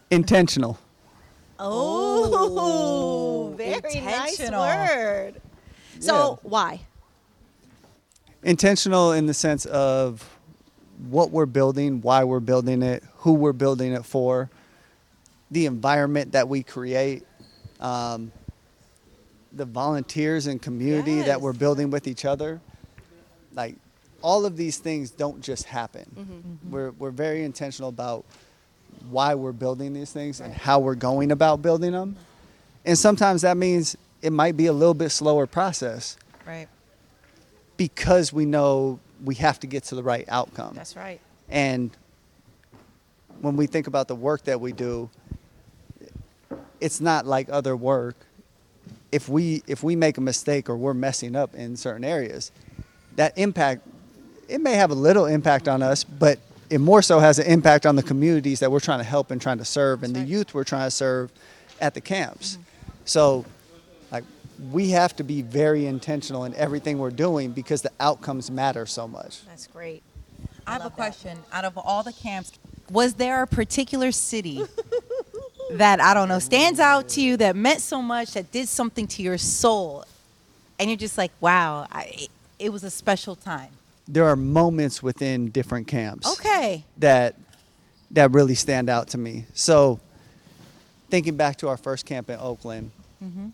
[0.09, 0.79] Intentional.
[1.59, 4.61] Oh, very nice intentional.
[4.61, 5.41] word.
[5.99, 6.81] So why?
[8.43, 10.37] Intentional in the sense of
[11.09, 14.49] what we're building, why we're building it, who we're building it for,
[15.51, 17.23] the environment that we create,
[17.79, 18.31] um,
[19.51, 21.27] the volunteers and community Yes.
[21.27, 22.61] that we're building with each other.
[23.53, 23.75] Like
[24.21, 26.05] all of these things don't just happen.
[26.15, 26.33] Mm-hmm.
[26.33, 26.71] Mm-hmm.
[26.71, 28.25] We're, we're very intentional about
[29.09, 32.15] why we're building these things and how we're going about building them.
[32.85, 36.67] And sometimes that means it might be a little bit slower process right.
[37.77, 40.73] because we know we have to get to the right outcome.
[40.75, 41.19] That's right.
[41.49, 41.91] And
[43.41, 45.09] when we think about the work that we do,
[46.79, 48.15] it's not like other work.
[49.11, 52.51] If we if we make a mistake or we're messing up in certain areas,
[53.15, 53.85] that impact
[54.47, 57.85] it may have a little impact on us, but it more so has an impact
[57.85, 60.53] on the communities that we're trying to help and trying to serve and the youth
[60.53, 61.31] we're trying to serve
[61.79, 62.53] at the camps.
[62.53, 62.61] Mm-hmm.
[63.05, 63.45] So
[64.11, 64.23] like
[64.71, 69.07] we have to be very intentional in everything we're doing because the outcomes matter so
[69.07, 69.45] much.
[69.45, 70.03] That's great.
[70.65, 70.95] I have a love that.
[70.95, 71.39] question.
[71.51, 72.53] Out of all the camps,
[72.89, 74.63] was there a particular city
[75.77, 79.07] that I don't know stands out to you that meant so much that did something
[79.07, 80.03] to your soul,
[80.79, 82.27] and you're just like, wow, I,
[82.59, 83.69] it, was a special time.
[84.07, 86.83] there are moments within different camps Okay.
[86.97, 87.35] that
[88.11, 89.45] that really stand out to me.
[89.53, 89.99] So,
[91.09, 92.91] thinking back to our first camp in Oakland,
[93.23, 93.47] mm-hmm.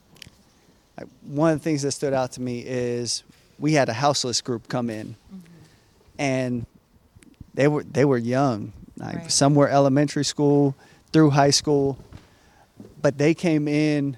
[0.98, 3.24] like, one of the things that stood out to me is
[3.60, 5.38] we had a houseless group come in, mm-hmm.
[6.18, 6.66] and
[7.54, 9.32] they were they were young, like Right.
[9.32, 10.76] some were elementary school
[11.14, 11.98] through high school,
[13.02, 14.18] but they came in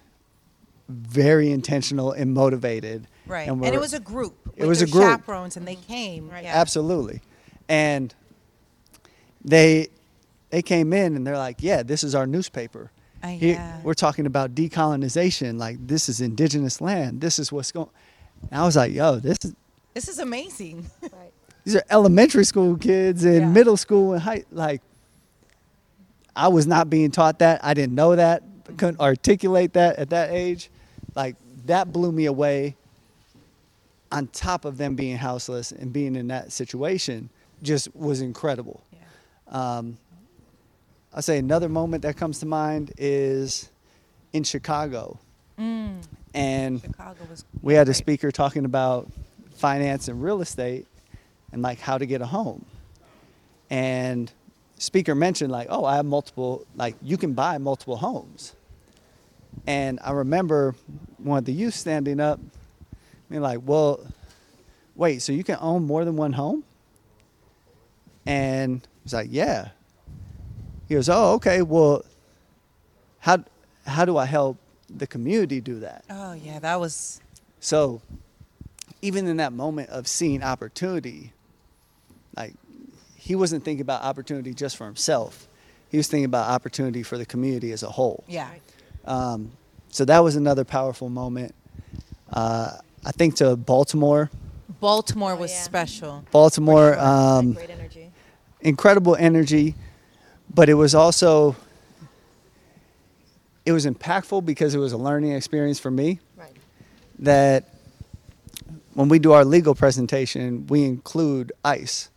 [0.87, 3.07] very intentional and motivated.
[3.27, 3.47] Right.
[3.47, 4.35] And, were- it was a group.
[4.55, 5.03] It was a group.
[5.03, 6.29] chaperones, and they came.
[6.29, 6.43] Right.
[6.43, 6.55] Yeah.
[6.59, 7.21] Absolutely.
[7.67, 8.13] And
[9.43, 9.87] they
[10.49, 12.91] they came in and they're like, "Yeah, this is our newspaper.
[13.23, 13.79] Uh, Here- yeah.
[13.83, 15.57] We're talking about decolonization.
[15.59, 17.21] Like this is indigenous land.
[17.21, 17.89] This is what's going."
[18.51, 19.53] And I was like, "Yo, this is
[19.93, 20.87] This is amazing.
[21.01, 21.31] Right.
[21.65, 23.47] these are elementary school kids and Yeah.
[23.49, 24.81] middle school and high like
[26.35, 27.63] I was not being taught that.
[27.63, 28.43] I didn't know that.
[28.77, 30.69] Couldn't articulate that at that age.
[31.15, 32.75] Like that blew me away.
[34.11, 37.29] On top of them being houseless and being in that situation,
[37.61, 38.81] just was incredible.
[38.91, 39.77] yeah.
[39.77, 39.97] Um,
[41.13, 43.69] I'll say another moment that comes to mind is
[44.33, 45.19] in Chicago,
[45.59, 46.01] Mm.
[46.33, 47.45] and Chicago was.
[47.61, 49.11] we had a speaker talking about
[49.55, 50.87] finance and real estate
[51.51, 52.65] and like how to get a home
[53.69, 54.31] and
[54.77, 58.53] speaker mentioned like oh i have multiple like you can buy multiple homes
[59.67, 60.75] and i remember
[61.17, 62.39] one of the youth standing up
[63.29, 63.99] being like well
[64.95, 66.63] wait so you can own more than one home
[68.25, 69.69] and I was like yeah
[70.87, 72.03] he goes oh okay well
[73.19, 73.43] how
[73.85, 74.57] how do i help
[74.89, 77.21] the community do that Oh yeah, that was.
[77.59, 78.01] so,
[79.03, 81.31] even in that moment of seeing opportunity,
[82.35, 82.55] like
[83.15, 85.47] he wasn't thinking about opportunity just for himself,
[85.89, 88.23] He was thinking about opportunity for the community as a whole.
[88.27, 88.49] Yeah.
[89.09, 89.51] Um,
[89.89, 91.53] so that was another powerful moment.
[92.31, 92.73] Uh,
[93.05, 94.29] I think to Baltimore,
[94.79, 95.61] Baltimore Oh, was yeah.
[95.63, 96.23] special.
[96.31, 98.11] Baltimore, um, Great energy.
[98.61, 99.73] incredible energy,
[100.53, 101.55] but it was also
[103.65, 106.19] it was impactful because it was a learning experience for me.
[106.37, 106.55] Right.
[107.19, 107.65] That
[108.93, 112.09] when we do our legal presentation, we include ICE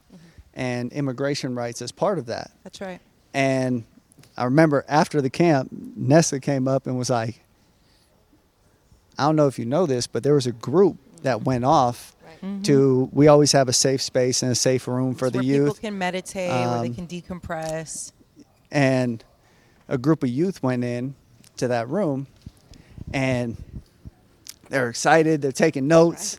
[0.54, 2.50] and immigration rights as part of that.
[2.64, 3.00] That's right.
[3.34, 3.84] And
[4.36, 7.40] I remember after the camp, Nessa came up and was like,
[9.18, 12.14] I don't know if you know this, but there was a group that went off
[12.24, 12.64] Right.
[12.64, 15.58] to, we always have a safe space and a safe room for It's the where
[15.60, 18.12] people can meditate, where they Um, can decompress.
[18.70, 19.22] And
[19.88, 21.14] a group of youth went in
[21.58, 22.26] to that room
[23.12, 23.56] and
[24.70, 26.38] they're excited, they're taking notes,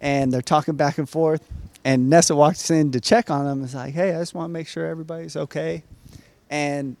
[0.00, 1.42] and they're talking back and forth.
[1.84, 3.62] And Nessa walks in to check on them.
[3.62, 5.84] It's like, hey, I just want to make sure everybody's okay.
[6.50, 6.96] And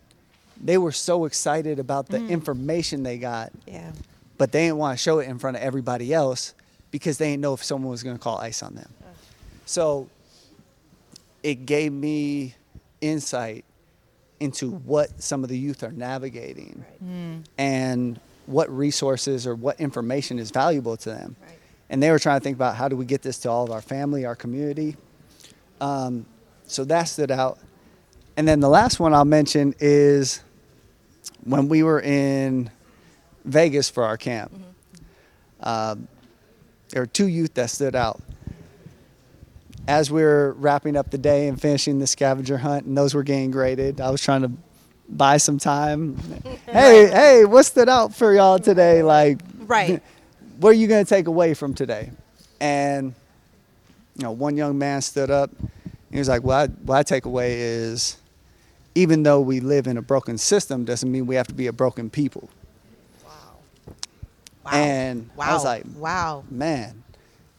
[0.62, 3.92] they were so excited about the information they got, Yeah.
[4.36, 6.54] but they didn't want to show it in front of everybody else
[6.90, 8.90] because they didn't know if someone was going to call ICE on them.
[9.66, 10.08] So
[11.42, 12.54] it gave me
[13.00, 13.64] insight
[14.40, 16.84] into what some of the youth are navigating
[17.58, 21.36] and what resources or what information is valuable to them.
[21.42, 21.58] Right.
[21.90, 23.70] And they were trying to think about how do we get this to all of
[23.70, 24.96] our family, our community.
[25.80, 26.24] Um,
[26.66, 27.58] so that stood out.
[28.36, 30.40] And then the last one I'll mention is
[31.44, 32.70] when we were in
[33.44, 34.52] Vegas for our camp.
[35.60, 36.08] Um,
[36.90, 38.20] there were two youth that stood out.
[39.86, 43.22] As we were wrapping up the day and finishing the scavenger hunt, and those were
[43.22, 44.50] getting graded, I was trying to
[45.08, 46.16] buy some time.
[46.66, 49.02] hey, hey, what stood out for y'all today?
[49.02, 50.02] Like, Right.
[50.58, 52.10] what are you going to take away from today?
[52.60, 53.14] And,
[54.16, 55.50] you know, one young man stood up.
[56.10, 58.17] He was like, well, I, what I take away is
[58.98, 61.72] even though we live in a broken system, doesn't mean we have to be a
[61.72, 62.50] broken people.
[63.24, 63.30] Wow.
[64.64, 64.72] Wow.
[64.72, 65.46] And wow.
[65.50, 66.42] I was like, wow.
[66.50, 67.04] man,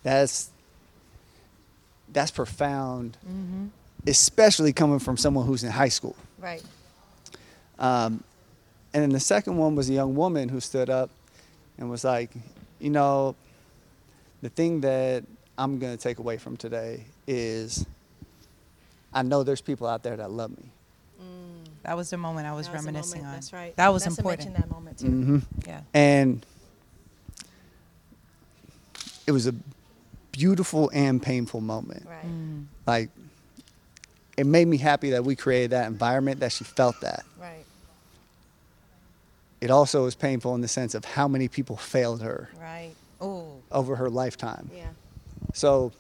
[0.04, 0.49] that's
[2.12, 3.67] that's profound, Mm-hmm.
[4.08, 6.15] especially coming from someone who's in high school.
[6.39, 6.63] Right.
[7.78, 8.21] Um,
[8.93, 11.10] and then the second one was a young woman who stood up
[11.78, 12.32] and was like,
[12.80, 13.36] you know,
[14.41, 15.23] the thing that
[15.58, 17.86] I'm going to take away from today is
[19.13, 20.71] I know there's people out there that love me.
[21.89, 23.34] That was the moment I was That was the reminiscing moment, on.
[23.34, 23.75] That's right.
[23.78, 24.49] That was Nessa important.
[24.54, 25.08] mentioned that moment too.
[25.08, 25.82] hmm Yeah.
[25.95, 26.45] And
[29.25, 29.56] it was a
[30.32, 32.06] beautiful and painful moment.
[32.08, 32.28] Right.
[32.28, 32.65] Mm.
[32.86, 33.10] Like,
[34.38, 37.23] it made me happy that we created that environment, that she felt that.
[37.41, 37.65] Right.
[39.60, 42.93] It also was painful in the sense of how many people failed her Right.
[43.19, 43.54] Oh.
[43.71, 44.69] over her lifetime.
[44.75, 44.89] Yeah.
[45.56, 45.91] So,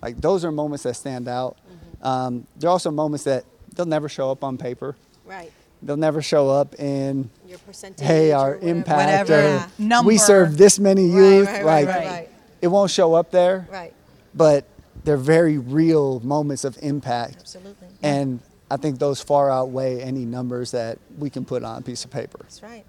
[0.00, 1.58] like, those are moments that stand out.
[2.00, 4.96] Um, there are also moments that they'll never show up on paper.
[5.24, 5.52] Right.
[5.82, 8.06] They'll never show up in, Your percentage.
[8.06, 8.68] hey, or our whatever.
[8.68, 9.34] impact Whatever.
[9.34, 9.68] or Yeah.
[9.78, 10.08] Number.
[10.08, 11.46] we serve this many Right, youth.
[11.48, 12.28] right, right, like, right, right.
[12.62, 13.92] it won't show up there, Right.
[14.34, 14.64] but
[15.04, 17.36] they're very real moments of impact.
[17.40, 17.88] Absolutely.
[18.02, 22.04] And I think those far outweigh any numbers that we can put on a piece
[22.04, 22.38] of paper.
[22.42, 22.84] That's right.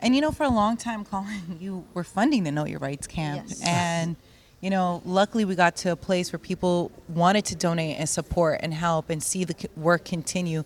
[0.00, 3.06] And you know, for a long time, Colin, you were funding the Know Your Rights
[3.06, 3.60] camp, Yes.
[3.62, 4.16] and
[4.60, 8.58] you know, luckily we got to a place where people wanted to donate and support
[8.62, 10.64] and help and see the c- work continue.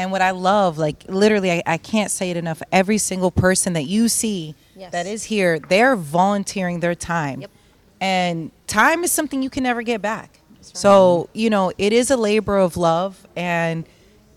[0.00, 2.62] And what I love, like literally, I, I can't say it enough.
[2.72, 4.92] Every single person that you see Yes.
[4.92, 7.50] that is here, they're volunteering their time, Yep.
[8.00, 10.40] and time is something you can never get back.
[10.62, 13.84] So you know, it is a labor of love, and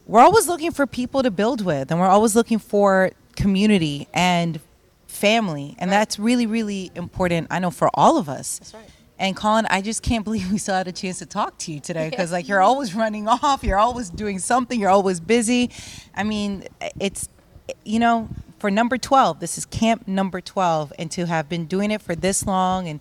[0.06, 4.60] we're always looking for people to build with, and we're always looking for community and
[5.08, 5.97] family, and Right.
[5.97, 7.47] that's really, really important.
[7.49, 8.60] I know for all of us.
[8.60, 8.84] That's right.
[9.19, 11.80] And Colin, I just can't believe we still had a chance to talk to you
[11.80, 15.69] today because, like, you're always running off, you're always doing something, you're always busy.
[16.15, 16.67] I mean,
[16.99, 17.30] it's,
[17.86, 21.91] you know, for number 12, this is camp number 12, and to have been doing
[21.91, 22.99] it for this long, and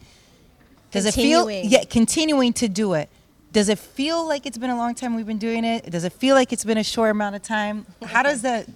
[0.90, 3.08] does it feel, yeah, continuing to do it.
[3.52, 5.90] Does it feel like it's been a long time we've been doing it?
[5.90, 7.86] Does it feel like it's been a short amount of time?
[8.04, 8.66] How does that,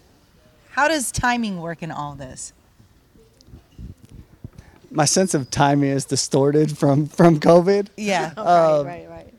[0.71, 2.53] how does timing work in all this?
[4.97, 8.33] My sense of timing is distorted from, from COVID Yeah.
[8.39, 9.35] Oh, Um, right, right, right.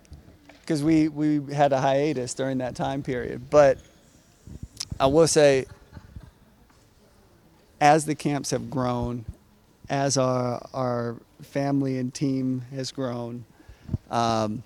[0.62, 3.50] because we, we had a hiatus during that time period.
[3.50, 3.80] But
[5.00, 5.66] I will say,
[7.82, 9.26] as the camps have grown,
[9.90, 13.44] as our, our family and team has grown,
[14.12, 14.62] um,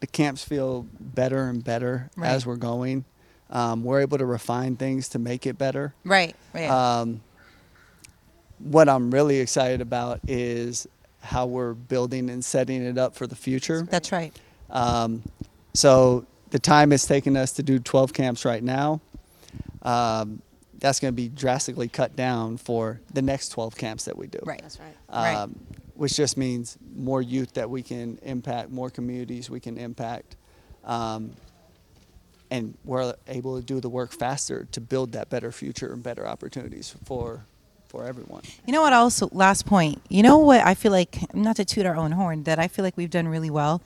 [0.00, 2.28] the camps feel better and better Right.
[2.28, 3.06] as we're going.
[3.48, 5.94] Um, we're able to refine things to make it better.
[6.04, 6.36] Right.
[6.52, 6.68] Right.
[6.68, 7.22] Um,
[8.64, 10.88] what I'm really excited about is
[11.20, 13.82] how we're building and setting it up for the future.
[13.82, 14.34] That's right.
[14.70, 15.22] Um,
[15.74, 19.00] so the time it's taken us to do 12 camps right now,
[19.82, 20.40] um,
[20.78, 24.38] that's going to be drastically cut down for the next 12 camps that we do.
[24.42, 24.60] Right.
[24.60, 24.94] That's right.
[25.10, 25.34] Right.
[25.34, 25.58] Um,
[25.94, 30.36] Which just means more youth that we can impact, more communities we can impact.
[30.84, 31.32] Um,
[32.50, 36.26] and we're able to do the work faster to build that better future and better
[36.26, 37.44] opportunities for
[37.94, 38.42] for everyone.
[38.66, 38.92] You know what?
[38.92, 40.02] Also, last point.
[40.08, 40.60] You know what?
[40.60, 43.28] I feel like not to toot our own horn, that I feel like we've done
[43.28, 43.82] really well,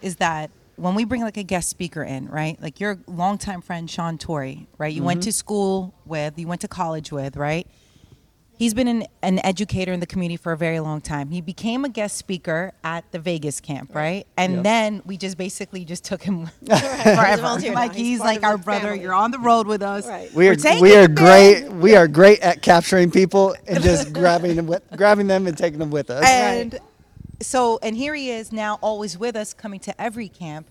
[0.00, 2.60] is that when we bring like a guest speaker in, right?
[2.60, 4.92] Like your longtime friend Sean Tory, right?
[4.92, 5.26] You went mm-hmm.
[5.26, 7.66] to school with, you went to college with, right?
[8.62, 11.30] He's been an, an educator in the community for a very long time.
[11.32, 14.24] He became a guest speaker at the Vegas camp, right?
[14.36, 14.62] And Yep.
[14.62, 17.42] then we just basically just took him He's forever.
[17.42, 17.92] volunteer like.
[17.92, 18.90] He's he's, like our brother.
[18.90, 19.00] family.
[19.02, 20.06] You're on the road with us.
[20.06, 20.32] Right.
[20.32, 21.68] We are We're taking we are it, great.
[21.72, 25.80] We are great at capturing people and just grabbing them with, grabbing them and taking
[25.80, 26.24] them with us.
[26.24, 26.78] And
[27.40, 30.68] so, and here he is now, always with us, coming to every camp,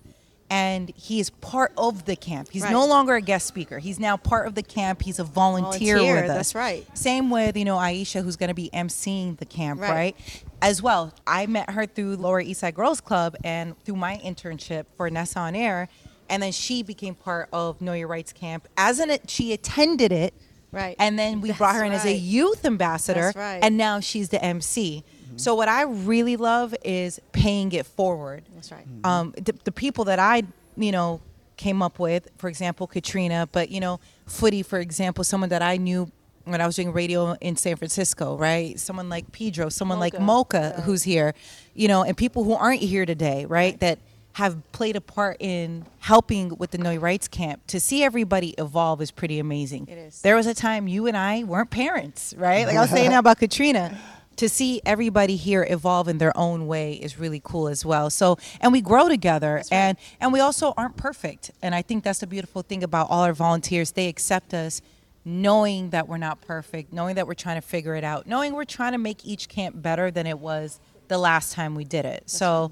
[0.52, 2.50] and he is part of the camp.
[2.52, 3.80] He's no longer a guest speaker.
[3.80, 5.02] He's now part of the camp.
[5.02, 6.36] He's a volunteer, Volunteer, with us.
[6.36, 6.86] that's right.
[6.98, 9.90] Same with you know Aisha, who's going to be emceeing the camp, Right.
[9.90, 10.16] right.
[10.62, 14.86] As well, I met her through Lower East Side Girls Club and through my internship
[14.98, 15.88] for Nessa on Air,
[16.30, 18.68] and then she became part of Know Your Rights camp.
[18.78, 20.34] As an she attended it.
[20.74, 20.96] Right.
[21.00, 23.22] And then we brought her in as a youth ambassador.
[23.34, 23.60] That's right.
[23.64, 25.04] And now she's the MC.
[25.38, 28.44] So what I really love is paying it forward.
[28.54, 28.86] That's right.
[29.04, 30.44] Um, the, the people that I,
[30.78, 31.22] you know,
[31.58, 35.78] came up with, for example, Katrina, but you know, Footy, for example, someone that I
[35.78, 36.12] knew
[36.46, 38.80] when I was doing radio in San Francisco, right?
[38.80, 41.36] Someone like Pedro, someone like Mocha, who's here,
[41.76, 43.80] you know, and people who aren't here today, right?
[43.80, 44.00] That
[44.34, 47.62] have played a part in helping with the No Rights Camp.
[47.68, 49.88] To see everybody evolve is pretty amazing.
[49.88, 50.22] It is.
[50.22, 52.66] There was a time you and I weren't parents, right?
[52.66, 54.00] Like I was saying now about Katrina.
[54.38, 58.10] To see everybody here evolve in their own way is really cool as well.
[58.10, 61.52] So, and we grow together, and and we also aren't perfect.
[61.62, 63.92] And I think that's the beautiful thing about all our volunteers.
[63.92, 64.82] They accept us,
[65.26, 68.66] knowing that we're not perfect, knowing that we're trying to figure it out, knowing we're
[68.66, 72.24] trying to make each camp better than it was the last time we did it.
[72.28, 72.72] so,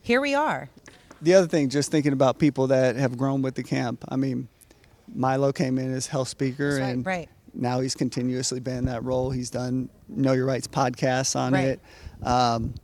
[0.00, 0.70] here we are.
[1.20, 4.04] the other thing, just thinking about people that have grown with the camp.
[4.08, 4.48] I mean,
[5.14, 6.88] Milo came in as health speaker, That's right.
[6.90, 7.28] and Right.
[7.56, 9.30] Now he's continuously been in that role.
[9.30, 11.64] He's done Know Your Rights podcasts on Right.
[11.64, 11.80] it.
[12.22, 12.74] Um,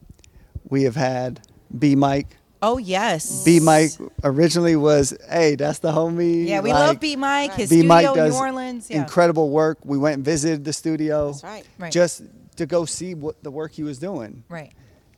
[0.69, 1.41] we have had
[1.79, 2.37] B Mike.
[2.65, 3.91] Oh yes, B Mike
[4.23, 6.47] originally was, hey, that's the homie.
[6.47, 7.55] Yeah, we like, love B Mike.
[7.55, 8.89] His B studio Mike does New Orleans.
[8.89, 9.01] Yeah.
[9.03, 9.79] incredible work.
[9.85, 11.33] We went and visited the studio.
[11.33, 11.67] That's right.
[11.79, 11.93] Right.
[11.93, 12.23] Just
[12.57, 14.45] to go see what the work he was doing.
[14.49, 14.73] Right.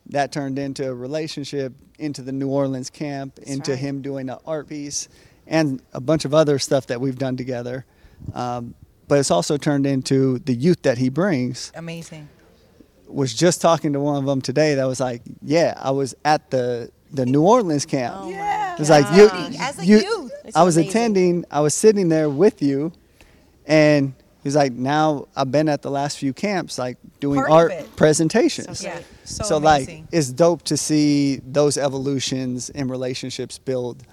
[0.07, 3.79] That turned into a relationship, into the New Orleans camp, into right.
[3.79, 5.07] him doing an art piece,
[5.45, 7.85] and a bunch of other stuff that we've done together.
[8.33, 8.73] Um,
[9.07, 11.71] but it's also turned into the youth that he brings.
[11.75, 12.27] Amazing.
[13.07, 16.49] Was just talking to one of them today that was like, "Yeah, I was at
[16.51, 18.75] the the New Orleans camp." Oh, Yeah.
[18.79, 20.31] It's like you, As a you- youth.
[20.43, 20.89] It's I was amazing.
[20.89, 21.45] attending.
[21.51, 22.91] I was sitting there with you,
[23.67, 24.13] and
[24.43, 28.79] he's like, "Now I've been at the last few camps, like doing Part art presentations."
[28.79, 28.93] So Yeah.
[28.95, 29.05] great.
[29.25, 34.03] So, like, it's dope to see those evolutions and relationships build,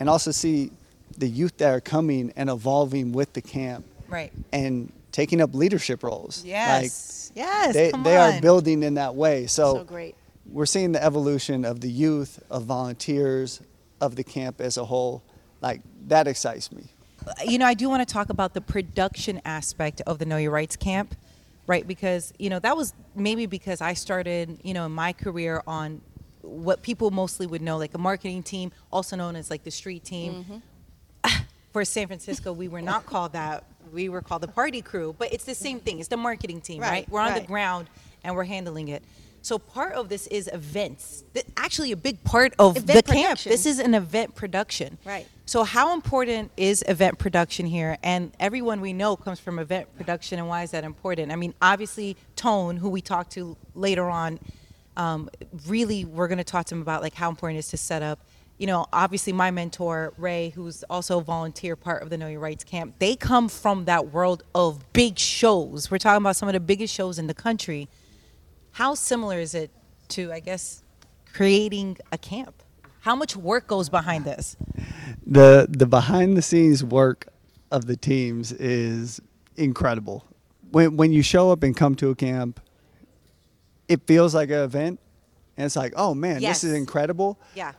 [0.00, 0.70] and also see
[1.16, 4.32] the youth that are coming and evolving with the camp right.
[4.52, 6.44] and taking up leadership roles.
[6.44, 7.32] Yes.
[7.34, 7.74] yes.
[7.74, 9.46] They they are building in that way.
[9.46, 10.14] So great.
[10.46, 13.60] we're seeing the evolution of the youth, of volunteers,
[14.00, 15.22] of the camp as a whole.
[15.60, 16.84] Like that excites me.
[17.44, 20.52] you know, I do want to talk about the production aspect of the Know Your
[20.52, 21.14] Rights camp,
[21.66, 21.86] right?
[21.86, 26.00] Because, you know, that was maybe because I started, you know, in my career on
[26.42, 30.04] what people mostly would know, like a marketing team, also known as like the street
[30.04, 30.62] team.
[31.24, 31.42] Mm-hmm.
[31.72, 33.64] For San Francisco, we were not called that.
[33.92, 35.98] We were called the party crew, but it's the same thing.
[35.98, 36.90] It's the marketing team, right?
[36.90, 37.88] Right, We're on the ground
[38.24, 39.02] and we're handling it.
[39.42, 41.24] So part of this is events.
[41.56, 43.22] Actually, a big part of Event the camp.
[43.22, 43.50] production.
[43.50, 44.98] This is an event production.
[45.04, 45.26] Right.
[45.46, 47.96] So how important is event production here?
[48.02, 51.32] And everyone we know comes from event production, and why is that important?
[51.32, 54.38] I mean, obviously, Tone, who we talked to later on,
[54.96, 55.30] um,
[55.66, 58.02] really we're going to talk to him about like how important it is to set
[58.02, 58.18] up.
[58.58, 62.40] You know, obviously my mentor Ray, who's also a volunteer part of the Know Your
[62.40, 65.90] Rights camp, they come from that world of big shows.
[65.90, 67.88] We're talking about some of the biggest shows in the country.
[68.72, 69.70] How similar is it
[70.08, 70.82] to, I guess,
[71.32, 72.62] creating a camp?
[73.00, 74.56] How much work goes behind this?
[75.24, 77.28] The the behind the scenes work
[77.70, 79.20] of the teams is
[79.56, 80.24] incredible.
[80.72, 82.60] When when you show up and come to a camp,
[83.86, 85.00] it feels like an event,
[85.56, 86.62] and it's like, oh man, Yes.
[86.62, 87.38] this is incredible.
[87.54, 87.72] Yeah.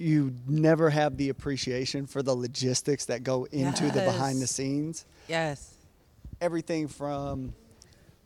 [0.00, 5.04] You never have the appreciation for the logistics that go into the behind the scenes.
[5.28, 5.74] Yes.
[6.40, 7.52] everything from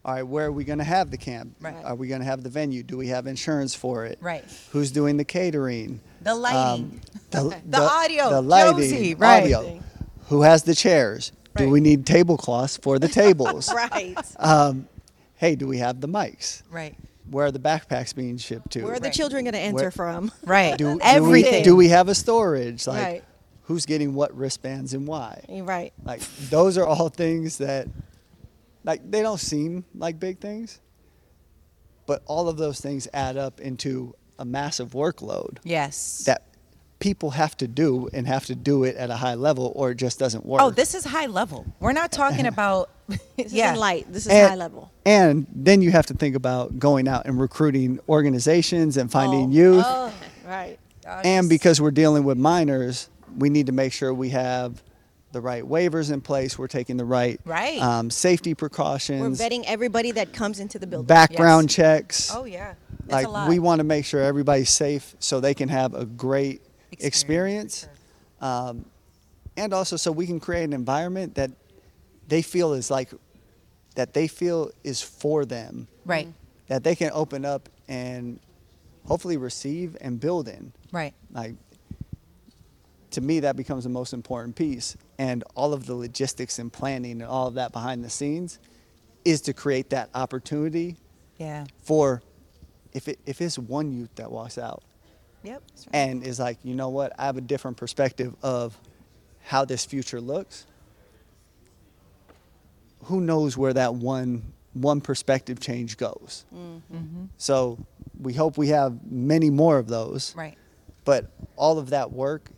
[0.04, 1.56] all right, where are we going to have the camp?
[1.60, 1.74] Right.
[1.82, 2.82] Are we going to have the venue?
[2.82, 4.18] Do we have insurance for it?
[4.20, 4.44] Right.
[4.70, 5.98] Who's doing the catering?
[6.20, 7.00] The lighting.
[7.34, 8.76] Um, The audio, The lighting.
[8.90, 9.42] Josie, right.
[9.52, 9.80] Audio.
[10.28, 11.32] Who has the chairs?
[11.58, 11.64] Right.
[11.64, 13.72] Do we need tablecloths for the tables?
[13.74, 14.14] Right.
[14.38, 14.86] um,
[15.36, 16.62] hey, do we have the mics?
[16.70, 16.94] Right.
[17.30, 18.82] Where are the backpacks being shipped to?
[18.84, 19.12] Where are the Right.
[19.14, 20.30] children going to enter Where- from?
[20.44, 20.76] Right.
[20.76, 21.64] do, do we- Everything.
[21.64, 22.86] Do we, have a storage?
[22.86, 23.24] Like, Right.
[23.62, 25.42] who's getting what wristbands and why?
[25.48, 25.92] Right.
[26.04, 26.20] Like,
[26.50, 27.88] those are all things that,
[28.84, 30.80] like, they don't seem like big things,
[32.06, 36.24] but all of those things add up into a massive workload Yes.
[36.26, 36.42] that
[37.04, 39.96] people have to do and have to do it at a high level or it
[39.96, 40.62] just doesn't work.
[40.62, 41.66] Oh, this is high level.
[41.78, 42.88] We're not talking about.
[43.36, 43.66] This yeah.
[43.72, 44.06] isn't light.
[44.10, 44.90] This is and, high level.
[45.04, 49.52] And then you have to think about going out and recruiting organizations and finding Oh.
[49.60, 49.84] youth.
[49.86, 50.14] Oh,
[50.46, 50.78] right.
[51.24, 54.82] and because we're dealing with minors, we need to make sure we have
[55.32, 56.58] the right waivers in place.
[56.58, 57.82] We're taking the right, Right.
[57.82, 59.38] um, safety precautions.
[59.38, 61.04] We're vetting everybody that comes into the building.
[61.06, 61.76] background Yes.
[61.76, 62.30] checks.
[62.34, 62.72] Oh yeah.
[63.02, 63.50] It's like a lot.
[63.50, 66.62] we want to make sure everybody's safe so they can have a great
[67.02, 67.88] experience,
[68.40, 68.84] um,
[69.56, 71.50] and also so we can create an environment that
[72.28, 73.10] they feel is like
[73.94, 76.28] that they feel is for them Right.
[76.68, 78.40] that they can open up and
[79.06, 81.14] hopefully receive and build in Right.
[81.32, 81.54] like
[83.10, 87.12] to me that becomes the most important piece and all of the logistics and planning
[87.22, 88.58] and all of that behind the scenes
[89.24, 90.96] is to create that opportunity
[91.38, 91.66] Yeah.
[91.82, 92.22] for
[92.92, 94.82] if it, if it's one youth that walks out
[95.44, 95.62] Yep.
[95.92, 98.76] and is like you know what i have a different perspective of
[99.44, 100.66] how this future looks
[103.04, 107.24] who knows where that one one perspective change goes Mm-hmm.
[107.36, 107.78] so
[108.20, 110.56] we hope we have many more of those Right.
[111.04, 112.50] but all of that work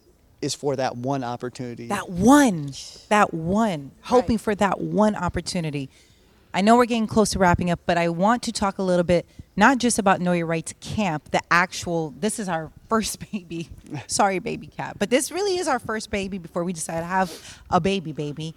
[0.43, 1.87] is for that one opportunity.
[1.89, 2.70] That one.
[3.09, 3.93] That one.
[4.03, 4.41] Hoping Right.
[4.43, 5.89] for that one opportunity.
[6.55, 9.05] I know we're getting close to wrapping up, but I want to talk a little
[9.05, 9.26] bit
[9.57, 13.70] not just about Know Your Rights Camp, the actual this is our first baby.
[14.07, 14.97] Sorry, baby cat.
[14.99, 18.55] But this really is our first baby before we decide to have a baby baby.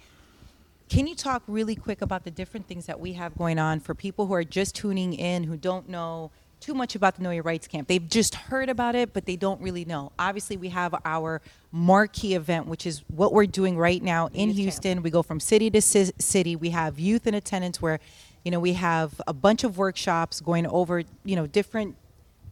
[0.88, 3.94] Can you talk really quick about the different things that we have going on for
[3.94, 7.42] people who are just tuning in, who don't know too much about the Know Your
[7.42, 7.88] Rights Camp?
[7.88, 10.12] They've just heard about it, but they don't really know.
[10.18, 11.40] Obviously, we have our
[11.72, 14.58] marquee event, which is what we're doing right now in Youth camp.
[14.58, 15.02] Houston.
[15.02, 16.56] We go from city to ci- city.
[16.56, 17.98] We have youth in attendance where,
[18.44, 21.96] you know, we have a bunch of workshops going over, you know, different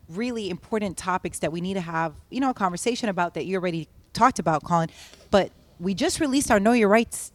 [0.09, 3.57] really important topics that we need to have, you know, a conversation about that you
[3.57, 4.89] already talked about, Colin.
[5.31, 7.31] But we just released our Know Your Rights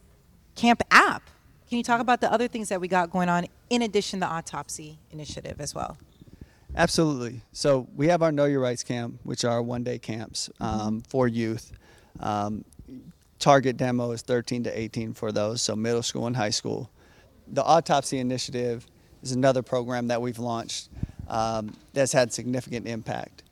[0.56, 1.30] Camp app.
[1.68, 4.26] Can you talk about the other things that we got going on in addition to
[4.26, 5.96] the autopsy initiative as well?
[6.76, 7.40] Absolutely.
[7.52, 11.28] So we have our Know Your Rights camp, which are one day camps um, for
[11.28, 11.72] youth.
[12.18, 12.64] Um,
[13.38, 16.90] target demo is 13 to 18 for those, so middle school and high school.
[17.48, 18.86] The autopsy initiative
[19.22, 20.88] is another program that we've launched
[21.28, 23.42] um, that's had significant impact,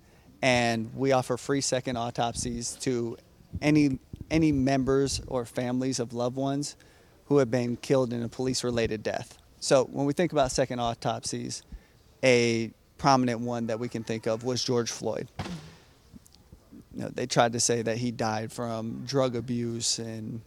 [0.41, 3.17] and we offer free second autopsies to
[3.61, 3.99] any
[4.31, 6.77] any members or families of loved ones
[7.27, 9.37] who have been killed in a police-related death.
[9.61, 11.63] So when we think about second autopsies,
[12.25, 15.27] a prominent one that we can think of was George Floyd.
[16.95, 20.41] You know, they tried to say that he died from drug abuse and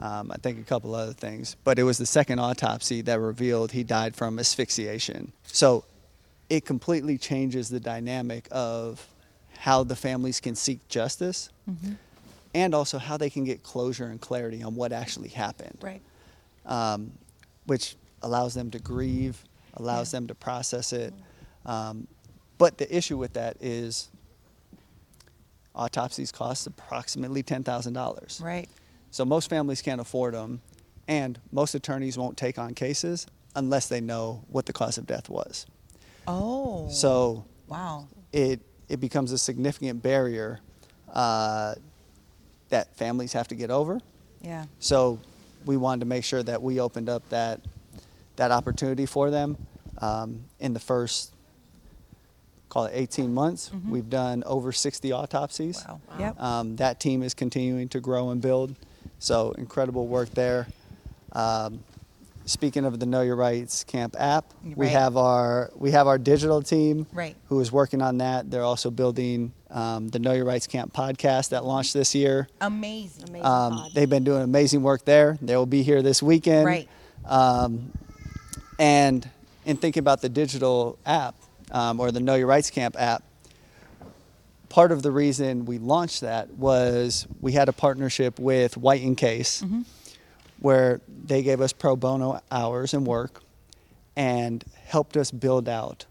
[0.00, 3.70] um, I think a couple other things, but it was the second autopsy that revealed
[3.70, 5.32] he died from asphyxiation.
[5.44, 5.84] So
[6.50, 9.06] it completely changes the dynamic of
[9.58, 11.50] how the families can seek justice
[12.52, 16.02] and also how they can get closure and clarity on what actually happened Right.
[16.66, 17.12] um,
[17.66, 19.44] which allows them to grieve,
[19.74, 21.14] allows them to process it.
[21.66, 22.06] Um,
[22.58, 24.08] but the issue with that is
[25.74, 28.42] autopsies cost approximately $10,000.
[28.42, 28.68] Right.
[29.10, 30.60] So most families can't afford them,
[31.08, 35.28] and most attorneys won't take on cases unless they know what the cause of death
[35.28, 35.66] was.
[36.26, 36.88] Oh.
[36.88, 38.06] So wow.
[38.32, 40.60] it it becomes a significant barrier
[41.12, 41.74] uh,
[42.68, 44.00] that families have to get over.
[44.40, 44.66] Yeah.
[44.78, 45.18] So
[45.64, 47.60] we wanted to make sure that we opened up that
[48.36, 49.56] that opportunity for them
[49.98, 51.31] um, in the first
[52.72, 53.70] call it 18 months.
[53.86, 55.84] We've done over 60 autopsies.
[55.86, 56.00] Wow.
[56.18, 56.40] Yep.
[56.40, 58.74] Um, that team is continuing to grow and build.
[59.18, 60.68] So incredible work there.
[61.32, 61.80] Um,
[62.46, 64.92] speaking of the Know Your Rights Camp app, we Right.
[64.92, 67.36] have our we have our digital team Right.
[67.50, 68.50] who is working on that.
[68.50, 72.48] They're also building um, the Know Your Rights Camp podcast that launched this year.
[72.62, 73.28] Amazing.
[73.28, 75.36] Amazing Um, they've been doing amazing work there.
[75.42, 76.64] They will be here this weekend.
[76.66, 76.88] Right.
[77.26, 77.92] Um,
[78.78, 79.28] and
[79.66, 81.34] in thinking about the digital app
[81.72, 83.22] um, or the Know Your Rights Camp app,
[84.68, 89.16] part of the reason we launched that was we had a partnership with White and
[89.16, 89.82] Case, Mm-hmm.
[90.60, 93.42] where they gave us pro bono hours and work,
[94.16, 96.06] and helped us build out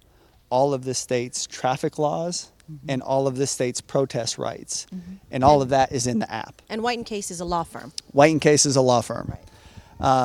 [0.50, 2.52] all of the state's traffic laws
[2.88, 4.88] and all of the state's protest rights.
[5.30, 6.62] And all of that is in the app.
[6.70, 7.92] And White and Case is a law firm.
[8.12, 9.30] White and Case is a law firm.
[9.30, 9.48] Right.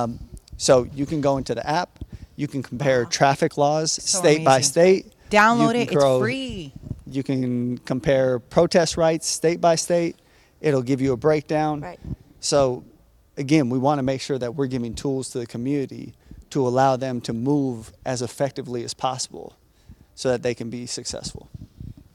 [0.02, 0.20] Um,
[0.56, 1.98] so you can go into the app,
[2.36, 5.12] you can compare traffic laws So state by state.
[5.30, 5.88] Download it.
[5.88, 6.72] can It's free.
[7.06, 10.16] You can compare protest rights state by state.
[10.60, 11.80] It'll give you a breakdown.
[11.80, 12.00] Right.
[12.40, 12.84] So,
[13.36, 16.14] again, we want to make sure that we're giving tools to the community
[16.50, 19.56] to allow them to move as effectively as possible
[20.14, 21.48] so that they can be successful.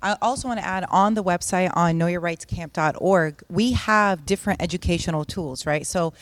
[0.01, 5.66] I also want to add on the website on knowyourrightscamp.org, we have different educational tools,
[5.66, 5.86] right?
[5.86, 6.14] So,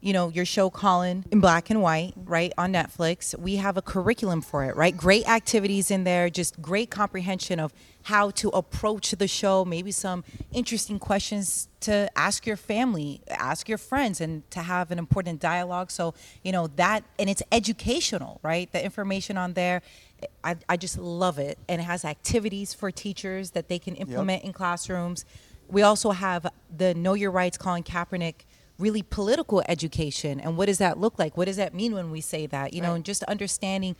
[0.00, 3.36] you know, your show Colin in black and white, right, on Netflix.
[3.38, 4.96] We have a curriculum for it, right?
[4.96, 7.72] Great activities in there, just great comprehension of
[8.02, 10.22] how to approach the show, maybe some
[10.52, 15.90] interesting questions to ask your family, ask your friends, and to have an important dialogue.
[15.90, 18.70] So, you know, that, and it's educational, right?
[18.70, 19.82] The information on there,
[20.44, 21.58] I, I just love it.
[21.68, 25.24] And it has activities for teachers that they can implement in classrooms.
[25.68, 28.44] We also have the Know Your Rights, Colin Kaepernick,
[28.78, 30.40] really political education.
[30.40, 31.36] And what does that look like?
[31.36, 32.74] What does that mean when we say that?
[32.74, 33.96] You know, and just understanding,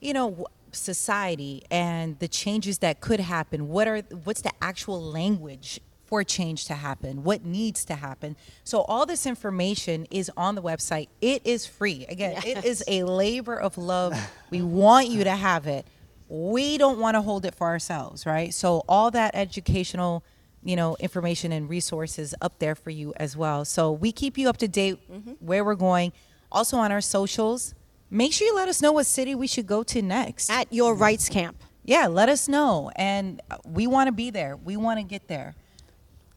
[0.00, 3.68] you know, society and the changes that could happen.
[3.68, 7.24] What are what's the actual language for change to happen?
[7.24, 8.36] What needs to happen?
[8.64, 11.08] So all this information is on the website.
[11.20, 12.06] It is free.
[12.08, 14.14] Again, it is a labor of love.
[14.50, 15.86] We want you to have it.
[16.28, 18.52] We don't want to hold it for ourselves, right?
[18.52, 20.24] So all that educational
[20.66, 23.64] you know information and resources up there for you as well.
[23.64, 25.32] So we keep you up to date mm-hmm.
[25.40, 26.12] where we're going.
[26.50, 27.74] Also on our socials
[28.10, 30.50] make sure you let us know what city we should go to next.
[30.50, 31.62] At Your Rights Camp.
[31.84, 32.90] yeah let us know.
[32.96, 34.56] And we want to be there.
[34.56, 35.54] We want to get there.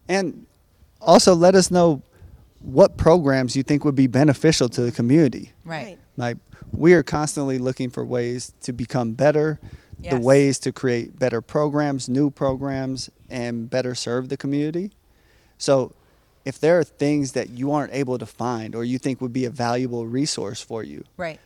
[0.07, 0.45] And
[1.01, 2.01] also let us know
[2.61, 5.53] what programs you think would be beneficial to the community.
[5.63, 6.37] right, Like
[6.71, 9.59] we are constantly looking for ways to become better,
[10.01, 14.91] the ways to create better programs, new programs, and better serve the community.
[15.57, 15.93] So
[16.45, 19.45] if there are things that you aren't able to find or you think would be
[19.45, 21.39] a valuable resource for you, right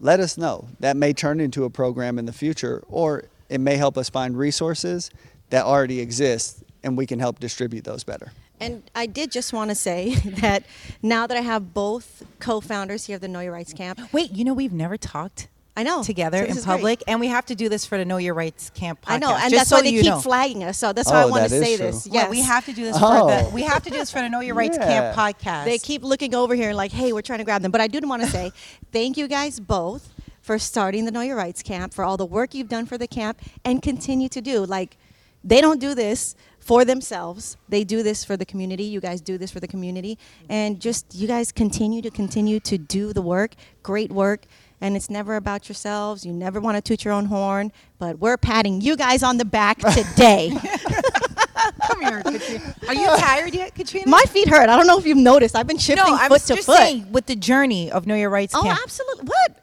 [0.00, 0.68] let us know.
[0.80, 4.36] That may turn into a program in the future, or it may help us find
[4.36, 5.10] resources
[5.50, 8.32] that already exist and we can help distribute those better.
[8.60, 10.64] And I did just want to say that
[11.02, 14.44] now that I have both co-founders here of the Know Your Rights Camp, wait you
[14.44, 15.48] know we've never talked
[15.78, 16.72] I know together Oh, So this in is great.
[16.76, 19.18] public and we have to do this for the know your rights camp podcast I
[19.18, 20.20] know, and just that's so why they you keep know.
[20.20, 20.76] flagging us.
[20.78, 21.86] So that's oh, why I Oh, want to that is say true.
[21.86, 22.06] this.
[22.06, 23.00] yeah, Yes, we have to do this Oh.
[23.00, 23.50] for the oh.
[23.50, 26.34] we have to do this for the know your rights camp podcast They keep looking
[26.34, 27.70] over here and like, hey, we're trying to grab them.
[27.70, 28.52] But I do want to say
[28.92, 30.12] thank you guys both
[30.42, 33.06] for starting the Know Your Rights camp, for all the work you've done for the
[33.06, 34.64] camp and continue to do.
[34.64, 34.96] Like,
[35.44, 37.58] they don't do this for themselves.
[37.68, 38.84] They do this for the community.
[38.84, 40.18] You guys do this for the community.
[40.48, 43.52] And just, you guys continue to continue to do the work.
[43.82, 44.46] Great work.
[44.80, 46.24] And it's never about yourselves.
[46.24, 47.72] You never want to toot your own horn.
[47.98, 50.52] But we're patting you guys on the back today.
[51.88, 52.74] come here Katrina.
[52.86, 54.68] are you tired yet Katrina My feet hurt.
[54.68, 55.56] I don't know if you've noticed.
[55.56, 56.76] I've been shifting no, foot to just foot.
[56.78, 58.78] saying with the journey of Know Your Rights Oh, Camp.
[58.82, 59.24] absolutely.
[59.26, 59.56] What?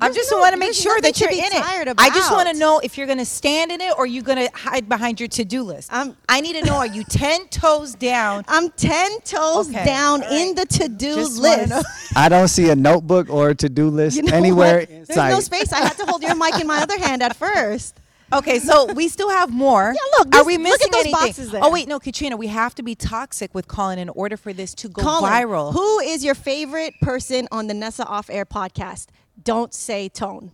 [0.00, 1.94] I just no- want to make sure that you're to be in tired it.
[1.98, 4.38] I just want to know if you're going to stand in it or you're going
[4.48, 5.92] to hide behind your to-do list.
[5.92, 8.44] I'm- I need to know: Are you ten toes down?
[8.48, 10.40] I'm ten toes Okay, down all right.
[10.48, 11.72] in the to-do Just list.
[12.16, 14.90] I don't see a notebook or a to-do list You know anywhere what?
[14.90, 15.72] in There's no space.
[15.72, 17.96] I had to hold your mic in my other hand at first.
[18.32, 19.92] Okay, so we still have more.
[19.92, 21.12] Yeah, look, Are this- we look missing at those anything?
[21.26, 21.64] boxes there.
[21.64, 24.72] Oh wait, no, Katrina, we have to be toxic with Colin in order for this
[24.74, 25.72] to go Colin, viral.
[25.72, 29.06] Who is your favorite person on the Nessa Off Air podcast?
[29.44, 30.50] Don't say tone.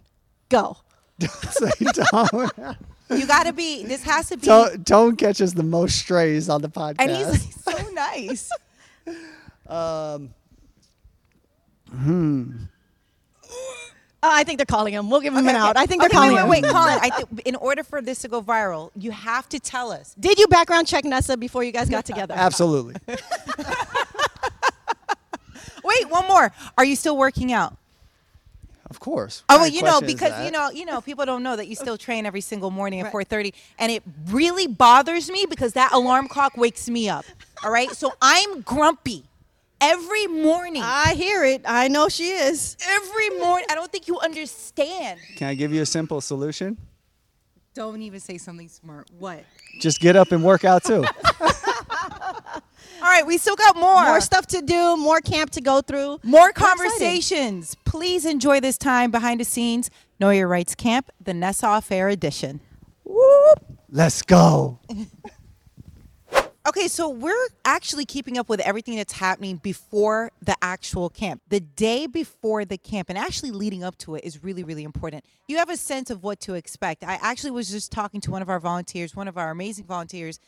[0.49, 0.76] Go.
[1.18, 1.70] Don't say
[2.12, 2.51] Tone.
[3.11, 3.84] You got to be.
[3.84, 4.47] This has to be.
[4.47, 6.97] Tone, Tone catches the most strays on the podcast.
[6.99, 7.28] and he's
[7.66, 8.51] like, so nice.
[9.68, 10.34] Um,
[11.95, 12.59] oh,
[14.22, 15.09] I think they're calling him.
[15.11, 15.76] We'll give him Okay, an out.
[15.76, 16.49] I think they're Okay, calling wait, him.
[16.49, 16.99] wait, wait, Colin.
[17.01, 20.14] I think in order for this to go viral, you have to tell us.
[20.20, 22.34] Did you background check Nessa before you guys got together?
[22.37, 22.95] Absolutely.
[25.84, 26.53] Wait, one more.
[26.76, 27.76] Are you still working out?
[28.89, 29.43] Of course.
[29.49, 31.74] Oh, What well, you know, because you know, you know, people don't know that you
[31.74, 33.11] still train every single morning at Right.
[33.12, 37.24] four thirty, and it really bothers me because that alarm clock wakes me up.
[37.64, 39.24] All right, so I'm grumpy
[39.80, 40.82] every morning.
[40.84, 41.62] I hear it.
[41.66, 42.76] I know she is.
[42.89, 43.66] every morning.
[43.70, 45.18] I don't think you understand.
[45.37, 46.76] Can I give you a simple solution?
[47.74, 49.09] Don't even say something smart.
[49.18, 49.45] What?
[49.80, 51.05] Just get up and work out too.
[53.07, 54.04] All right, we still got more.
[54.04, 56.18] More stuff to do, more camp to go through.
[56.24, 57.76] More conversations.
[57.84, 59.90] Please enjoy this time behind the scenes.
[60.18, 62.61] Know Your Rights Camp, the Nessa Off Air edition.
[63.04, 63.64] Whoop.
[63.88, 64.80] Let's go.
[66.68, 71.40] Okay, so we're actually keeping up with everything that's happening before the actual camp.
[71.48, 75.24] The day before the camp and actually leading up to it is really, really important.
[75.46, 77.04] You have a sense of what to expect.
[77.04, 80.40] I actually was just talking to one of our volunteers, one of our amazing volunteers,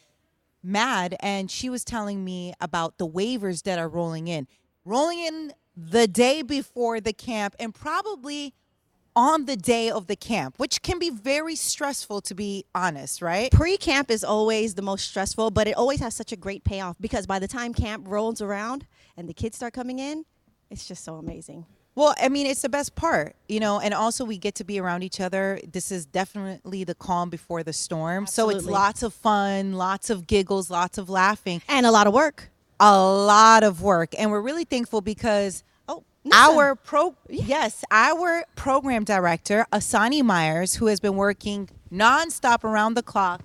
[0.68, 4.46] Mad, and she was telling me about the waivers that are rolling in.
[4.84, 8.54] Rolling in the day before the camp and probably
[9.16, 13.50] on the day of the camp, which can be very stressful to be honest, right?
[13.50, 17.26] Pre-camp is always the most stressful, but it always has such a great payoff because
[17.26, 20.24] by the time camp rolls around and the kids start coming in,
[20.70, 21.64] it's just so amazing.
[21.98, 24.78] Well, I mean, it's the best part, you know, and also we get to be
[24.78, 25.58] around each other.
[25.68, 28.28] This is definitely the calm before the storm.
[28.28, 32.12] So it's lots of fun, lots of giggles, lots of laughing, And a lot of
[32.14, 32.50] work.
[32.78, 34.14] a lot of work.
[34.16, 40.86] And we're really thankful because Oh, our pro yes, our program director, Asani Myers, who
[40.86, 43.40] has been working nonstop around the clock.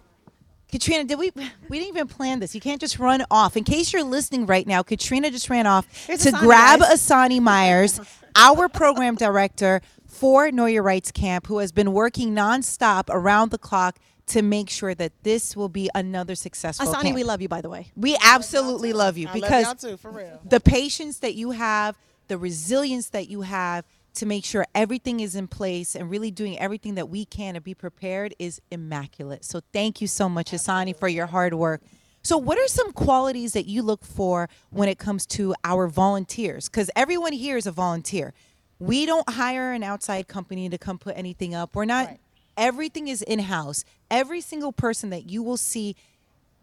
[0.69, 1.31] Katrina, did we
[1.69, 2.53] we didn't even plan this.
[2.53, 3.55] You can't just run off.
[3.57, 6.99] In case you're listening right now, Katrina just ran off Here's to Asani, grab guys.
[7.09, 7.99] Asani Myers,
[8.35, 13.57] our program director for Know Your Rights Camp, who has been working nonstop around the
[13.57, 17.15] clock to make sure that this will be another successful Asani, camp.
[17.15, 17.91] we love you, by the way.
[17.95, 20.39] We absolutely love you I because love too, for real.
[20.45, 25.35] the patience that you have, the resilience that you have to make sure everything is
[25.35, 29.43] in place and really doing everything that we can to be prepared is immaculate.
[29.43, 31.81] So thank you so much, Asani, for your hard work.
[32.25, 36.69] So, what are some qualities that you look for when it comes to our volunteers?
[36.69, 38.33] Because everyone here is a volunteer.
[38.79, 41.75] We don't hire an outside company to come put anything up.
[41.75, 42.19] We're not, Right.
[42.55, 43.83] everything is in house.
[44.09, 45.95] Every single person that you will see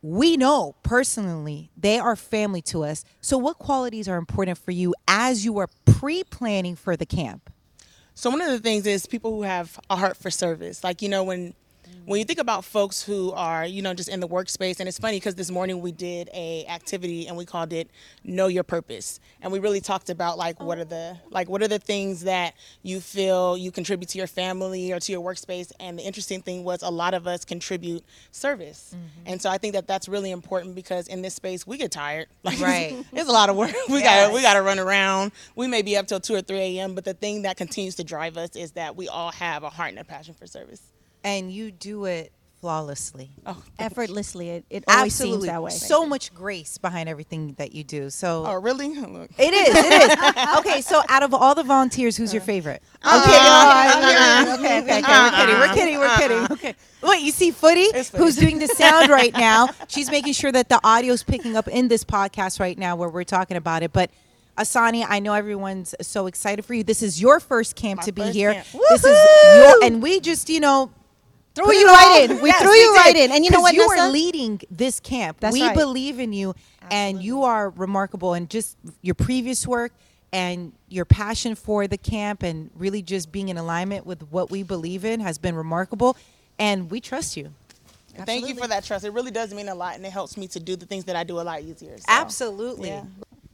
[0.03, 3.05] we know personally they are family to us.
[3.21, 7.51] So, what qualities are important for you as you are pre planning for the camp?
[8.15, 10.83] So one of the things is people who have a heart for service.
[10.83, 11.55] Like you know when
[12.11, 14.99] when you think about folks who are you know just in the workspace, and it's
[14.99, 17.89] funny because this morning we did a activity and we called it
[18.25, 20.85] Know Your Purpose, and we really talked about like what are oh.
[20.87, 24.99] the like what are the things that you feel you contribute to your family or
[24.99, 25.71] to your workspace.
[25.79, 28.03] And the interesting thing was a lot of us contribute
[28.33, 29.27] service, mm-hmm.
[29.27, 32.27] and so I think that that's really important because in this space we get tired.
[32.43, 33.05] Like Right.
[33.13, 33.73] it's a lot of work.
[33.89, 35.31] We got we got to run around.
[35.55, 36.97] We may be up till two or three a.m.
[36.97, 39.91] But the thing that continues to drive us is that we all have a heart
[39.91, 40.90] and a passion for service.
[41.23, 43.31] And you do it flawlessly.
[43.47, 45.49] Oh, Effortlessly, it, it always seems Absolutely.
[45.49, 45.71] that way.
[45.71, 48.11] So much grace behind everything that you do.
[48.11, 48.89] So, oh really?
[48.95, 49.31] Look.
[49.39, 49.75] it is.
[49.75, 50.59] It is.
[50.59, 52.83] okay, so out of all the volunteers, who's your favorite?
[53.03, 55.55] Uh, uh, okay, no, okay, okay, okay.
[55.55, 55.99] We're kidding.
[55.99, 56.41] We're kidding.
[56.41, 56.53] We're kidding.
[56.53, 56.75] Okay.
[57.03, 59.71] Wait, you see Footy, who's doing the sound right now.
[59.89, 63.25] She's making sure that the audio's picking up in this podcast right now where we're
[63.25, 63.95] talking about it.
[63.95, 64.11] But
[64.59, 66.85] Asani, I know everyone's so excited for you.
[66.85, 68.53] This is your first camp My to be here.
[68.53, 68.67] camp.
[68.91, 70.91] This is your, and we just, you know,
[71.55, 72.41] Threw you right in.
[72.41, 72.99] We Yes, threw you did.
[72.99, 73.33] right in.
[73.33, 74.03] And you know what, You Nessa?
[74.03, 75.39] are leading this camp.
[75.41, 75.77] That's we right.
[75.77, 76.55] believe in you,
[76.91, 78.35] and you are remarkable.
[78.35, 79.93] And just your previous work
[80.33, 84.63] and your passion for the camp, and really just being in alignment with what we
[84.63, 86.17] believe in, has been remarkable.
[86.59, 87.53] And we trust you.
[88.15, 89.05] And Thank you for that trust.
[89.05, 91.17] It really does mean a lot, and it helps me to do the things that
[91.17, 91.97] I do a lot easier.
[91.99, 92.05] So.
[92.09, 92.89] Absolutely.
[92.91, 93.05] Yeah.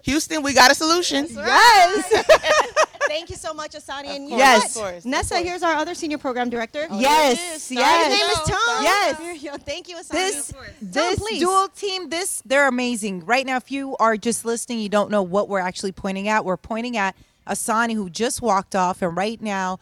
[0.03, 1.27] Houston, we got a solution.
[1.31, 2.73] Yes.
[3.09, 4.07] Thank you so much, Asani.
[4.09, 4.61] And you know Yes.
[4.63, 4.67] what?
[4.87, 5.47] Of course, of Nessa, course.
[5.47, 6.87] here's our other senior program director.
[6.91, 7.71] Oh, yes, it is.
[7.73, 8.07] yes.
[8.13, 8.83] His name is Tone.
[8.83, 9.41] Yes.
[9.41, 9.59] Here.
[9.59, 10.11] Thank you, Asani.
[10.11, 11.41] this this please.
[11.41, 15.23] dual team this they're amazing right now if you are just listening you don't know
[15.23, 17.15] what we're actually pointing at we're pointing at
[17.47, 19.79] asani who just walked off and right now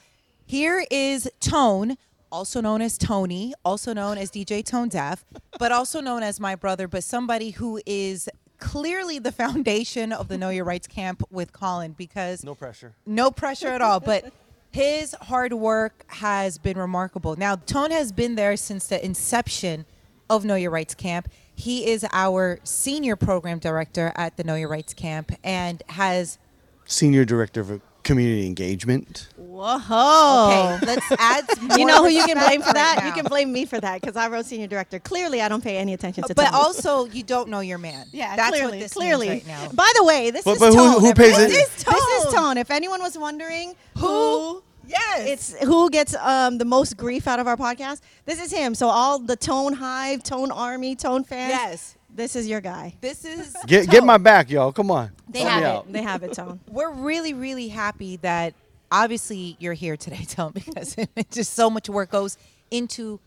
[0.46, 1.96] here is tone
[2.30, 5.24] also known as tony also known as dj tone deaf
[5.58, 8.28] but also known as my brother but somebody who is
[8.58, 12.94] clearly the foundation of the know your rights camp with colin because No pressure.
[13.06, 14.00] no pressure at all.
[14.00, 14.32] But
[14.70, 17.36] his hard work has been remarkable.
[17.36, 19.84] Now, Tone has been there since the inception
[20.28, 21.28] of Know Your Rights Camp.
[21.54, 26.38] He is our senior program director at the Know Your Rights Camp and has.
[26.86, 29.28] Senior director of community engagement.
[29.36, 30.48] Whoa.
[30.78, 31.44] Okay, let's add.
[31.78, 32.98] You know who you can blame for that?
[32.98, 34.98] right you can blame me for that because I wrote senior director.
[34.98, 36.54] Clearly, I don't pay any attention to But Tone.
[36.54, 38.06] also, you don't know your man.
[38.12, 39.28] yeah, that's clearly, what this clearly.
[39.30, 39.68] means right now.
[39.72, 41.00] By the way, this But- is but Tone.
[41.00, 41.78] who pays this it?
[41.78, 41.94] Is Tone.
[41.94, 42.58] This is Tone.
[42.58, 45.26] If anyone was wondering who Yes.
[45.54, 48.74] it's who gets um, the most grief out of our podcast, this is him.
[48.74, 51.50] So all the Tone Hive, Tone Army, Tone fans.
[51.50, 51.96] Yes.
[52.14, 52.94] This is your guy.
[53.00, 54.06] This is Get get Tone.
[54.06, 54.72] my back, y'all.
[54.72, 55.10] Come on.
[55.28, 55.70] They Help have me it.
[55.72, 55.92] out.
[55.92, 56.60] They have it, Tone.
[56.70, 58.54] we're really, really happy that
[58.92, 60.96] obviously you're here today, Tone, because
[61.30, 62.38] just so much work goes
[62.70, 63.18] into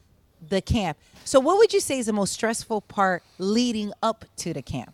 [0.49, 0.97] the camp.
[1.25, 4.93] So, what would you say is the most stressful part leading up to the camp?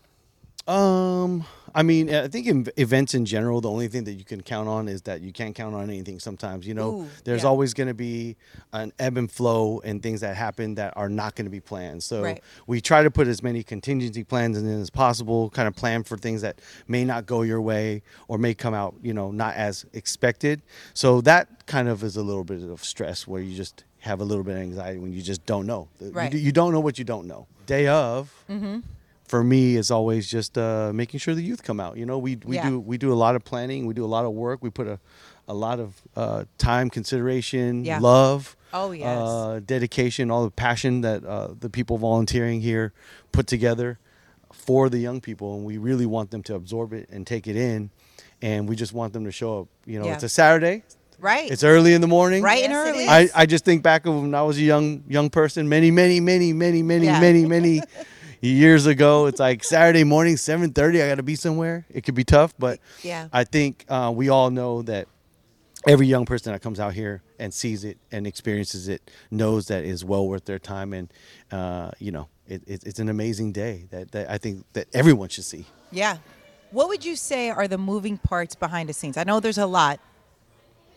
[0.67, 1.45] Um,
[1.75, 4.67] I mean, I think in events in general, the only thing that you can count
[4.69, 6.19] on is that you can't count on anything.
[6.19, 7.49] Sometimes, you know, Ooh, there's yeah.
[7.49, 8.35] always going to be
[8.73, 12.03] an ebb and flow and things that happen that are not going to be planned.
[12.03, 12.43] So Right.
[12.67, 15.49] we try to put as many contingency plans in as possible.
[15.49, 18.95] Kind of plan for things that may not go your way or may come out,
[19.01, 20.61] you know, not as expected.
[20.93, 24.23] So that kind of is a little bit of stress where you just have a
[24.23, 25.87] little bit of anxiety when you just don't know.
[26.01, 26.29] Right.
[26.31, 27.47] do- You, don't know what you don't know.
[27.65, 28.81] Day of mm-hmm.
[29.33, 31.97] For me is always just uh, making sure the youth come out.
[31.97, 32.69] You know, we we Yeah.
[32.69, 34.85] do we do a lot of planning, we do a lot of work, we put
[34.87, 34.99] a
[35.47, 37.97] a lot of uh, time, consideration, Yeah.
[37.99, 39.17] love, Oh, yes.
[39.19, 42.93] uh, dedication, all the passion that uh, the people volunteering here
[43.31, 43.97] put together
[44.51, 47.55] for the young people, and we really want them to absorb it and take it
[47.55, 47.89] in,
[48.39, 49.67] and we just want them to show up.
[49.87, 50.13] You know, Yeah.
[50.13, 50.83] it's a Saturday.
[51.19, 51.49] Right.
[51.49, 52.43] It's early in the morning.
[52.43, 53.07] Right and Yes, it early.
[53.07, 56.19] I, I just think back of when I was a young young person, many, many,
[56.19, 57.19] many, many, many, Yeah.
[57.19, 57.81] many, many
[58.49, 59.25] years ago.
[59.27, 61.01] It's like Saturday morning, seven thirty.
[61.01, 61.85] I got to be somewhere.
[61.89, 63.27] It could be tough, but Yeah.
[63.31, 65.07] I think uh, we all know that
[65.87, 69.83] every young person that comes out here and sees it and experiences it knows that
[69.83, 71.11] is well worth their time, and
[71.51, 75.29] uh, you know, it, it, it's an amazing day that, that I think that everyone
[75.29, 75.65] should see.
[75.91, 76.17] Yeah.
[76.71, 79.15] What would you say are the moving parts behind the scenes?
[79.15, 79.99] I know there's a lot,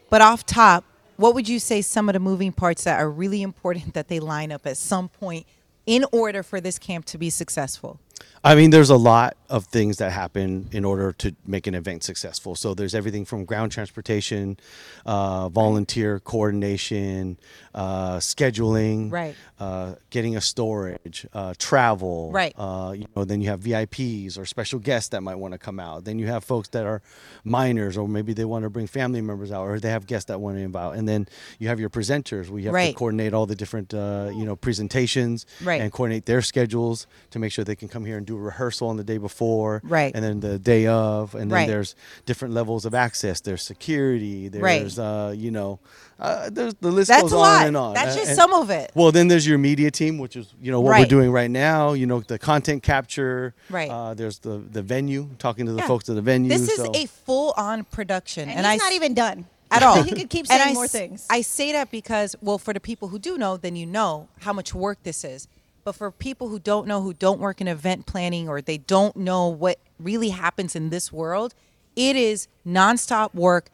[0.08, 0.84] but off top,
[1.16, 4.18] what would you say some of the moving parts that are really important that they
[4.20, 5.46] line up at some point
[5.86, 8.00] in order for this camp to be successful?
[8.44, 12.04] I mean, there's a lot of things that happen in order to make an event
[12.04, 12.54] successful.
[12.54, 14.56] So there's everything from ground transportation,
[15.04, 17.38] uh, volunteer coordination,
[17.74, 19.34] uh, scheduling, Right.
[19.58, 22.54] uh, getting a storage, uh, travel, Right.
[22.56, 25.78] Uh, you know, then you have VIPs or special guests that might want to come
[25.80, 26.04] out.
[26.04, 27.02] Then you have folks that are
[27.44, 30.40] minors, or maybe they want to bring family members out, or they have guests that
[30.40, 30.96] want to invite.
[30.96, 31.26] And then
[31.58, 32.48] you have your presenters.
[32.48, 32.92] We have Right.
[32.92, 35.80] to coordinate all the different, uh, you know, presentations Right.
[35.80, 38.88] and coordinate their schedules to make sure they can come here and do a rehearsal
[38.88, 40.12] on the day before, Right.
[40.14, 41.68] And then the day of, and then Right.
[41.68, 41.94] there's
[42.24, 43.40] different levels of access.
[43.40, 44.48] There's security.
[44.48, 44.80] Right.
[44.80, 45.78] There's, uh, you know,
[46.18, 47.66] uh, there's the list That's goes a on lot.
[47.66, 47.94] and on.
[47.94, 48.90] That's Uh, just and- some of it.
[48.94, 51.92] Well, then there's your media team, which is you know what we're doing right now.
[51.92, 53.54] You know the content capture.
[53.68, 53.90] Right.
[53.90, 55.86] Uh, there's the the venue, talking to the Yeah.
[55.88, 56.48] folks at the venue.
[56.48, 60.02] This is so- a full-on production, And, and, he's I not even done at all.
[60.08, 61.26] he could keep And saying I more things.
[61.28, 64.52] I say that because, well, for the people who do know, then you know how
[64.54, 65.48] much work this is.
[65.86, 69.14] But for people who don't know, who don't work in event planning, or they don't
[69.16, 71.54] know what really happens in this world,
[71.94, 73.70] it is nonstop work,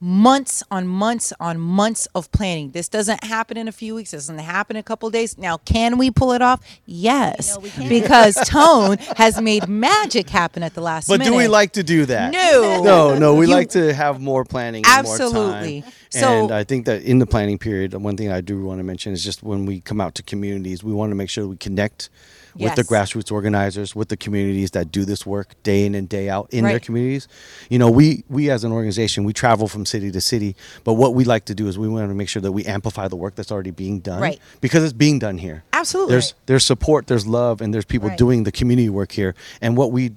[0.00, 2.70] months on months on months of planning.
[2.70, 4.12] This doesn't happen in a few weeks.
[4.12, 5.36] This doesn't happen in a couple of days.
[5.36, 6.62] Now, can we pull it off?
[6.86, 11.32] Yes, know we because Tone has made magic happen at the last But minute.
[11.32, 12.32] do we like to do that?
[12.32, 12.80] No.
[12.82, 13.34] no, no.
[13.34, 14.82] We You- like to have more planning.
[14.86, 15.82] and more Absolutely.
[15.82, 15.92] time.
[16.10, 18.84] So- and I think that in the planning period, one thing I do want to
[18.84, 21.56] mention is just when we come out to communities, we want to make sure we
[21.56, 22.10] connect
[22.58, 26.28] with the grassroots organizers, with the communities that do this work day in and day
[26.28, 27.28] out in their communities.
[27.68, 31.14] You know, we we as an organization, we travel from city to city, but what
[31.14, 33.36] we like to do is we want to make sure that we amplify the work
[33.36, 34.40] that's already being done, Right.
[34.60, 35.62] Because it's being done here.
[35.72, 36.14] Absolutely.
[36.14, 38.18] There's there's support, there's love, and there's people Right.
[38.18, 39.36] doing the community work here.
[39.62, 40.10] And what we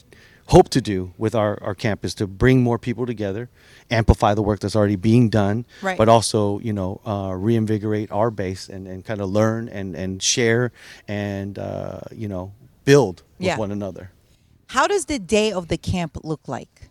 [0.48, 3.50] hope to do with our, our camp is to bring more people together,
[3.90, 5.98] amplify the work that's already being done, Right.
[5.98, 10.22] but also, you know, uh, reinvigorate our base and, and kind of learn and, and
[10.22, 10.72] share
[11.08, 12.54] and, uh, you know,
[12.86, 13.58] build with Yeah.
[13.58, 14.12] one another.
[14.68, 16.83] How does the day of the camp look like?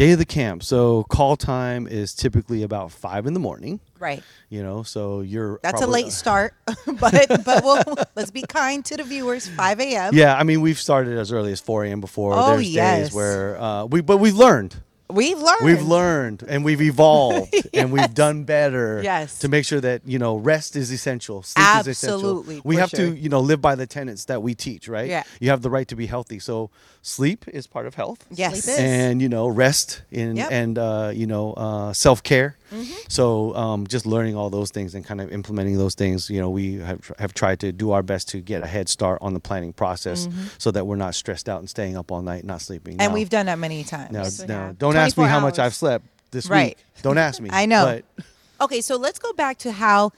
[0.00, 0.62] Day of the camp.
[0.62, 3.80] So call time is typically about five in the morning.
[3.98, 4.22] Right.
[4.48, 6.54] You know, so you're That's a late start,
[6.86, 7.84] but but we'll,
[8.16, 9.46] let's be kind to the viewers.
[9.46, 10.14] 5 a.m.
[10.14, 12.00] Yeah, I mean, we've started as early as 4 a.m.
[12.00, 12.32] before.
[12.32, 13.08] Oh, There's yes.
[13.08, 14.74] days where uh, we, but we've learned.
[15.12, 15.64] We've learned.
[15.64, 19.38] We've learned and we've evolved and we've done better Yes.
[19.40, 21.42] to make sure that you know rest is essential.
[21.42, 22.62] Sleep is Absolutely, essential.
[22.68, 23.10] We have sure.
[23.10, 25.08] to you know live by the tenets that we teach, right?
[25.08, 25.22] Yeah.
[25.40, 26.70] You have the right to be healthy, so
[27.02, 28.26] sleep is part of health.
[28.30, 28.62] Yes.
[28.64, 28.78] Sleep is.
[28.80, 30.48] And you know rest in Yep.
[30.52, 32.56] and uh, you know uh, self care.
[32.70, 32.92] Mm-hmm.
[33.08, 36.50] So um, just learning all those things and kind of implementing those things, you know,
[36.50, 39.40] we have have tried to do our best to get a head start on the
[39.40, 42.94] planning process, so that we're not stressed out and staying up all night, not sleeping.
[42.94, 43.00] Mm-hmm.
[43.02, 44.12] and Now- we've done that many times.
[44.12, 45.58] now, Yes, now, don't ask me 24 how much.
[45.58, 46.76] I've slept this Right.
[46.78, 47.02] week.
[47.02, 47.50] Don't ask me.
[47.52, 48.00] I know.
[48.16, 48.24] But
[48.62, 50.12] Okay, so let's go back to how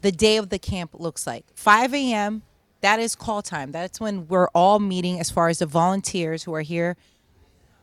[0.00, 1.44] the day of the camp looks like.
[1.54, 2.42] 5 a.m.
[2.80, 3.70] That is call time.
[3.70, 6.96] That's when we're all meeting as far as the volunteers who are here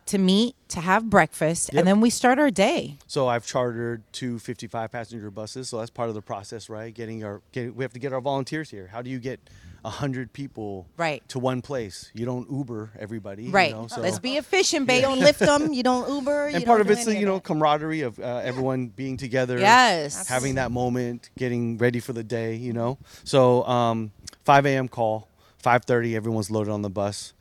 [0.09, 1.79] to meet, to have breakfast, Yep.
[1.79, 2.97] and then we start our day.
[3.07, 5.69] so I've chartered two 55 passenger buses.
[5.69, 6.93] So that's part of the process, right?
[6.93, 8.87] Getting our, get, we have to get our volunteers here.
[8.91, 9.39] How do you get
[9.85, 11.27] hundred people Right.
[11.29, 12.11] to one place?
[12.13, 13.71] You don't Uber everybody, you Right.
[13.71, 15.01] know, so- Let's be efficient, you baby.
[15.03, 15.71] don't lift them.
[15.73, 16.47] You don't Uber.
[16.53, 20.27] and you part of it's the you know camaraderie of uh, everyone being together Yes.
[20.27, 24.11] having that moment getting ready for the day you know so um,
[24.43, 25.27] 5 a.m call
[25.63, 27.33] 5.30 everyone's loaded on the bus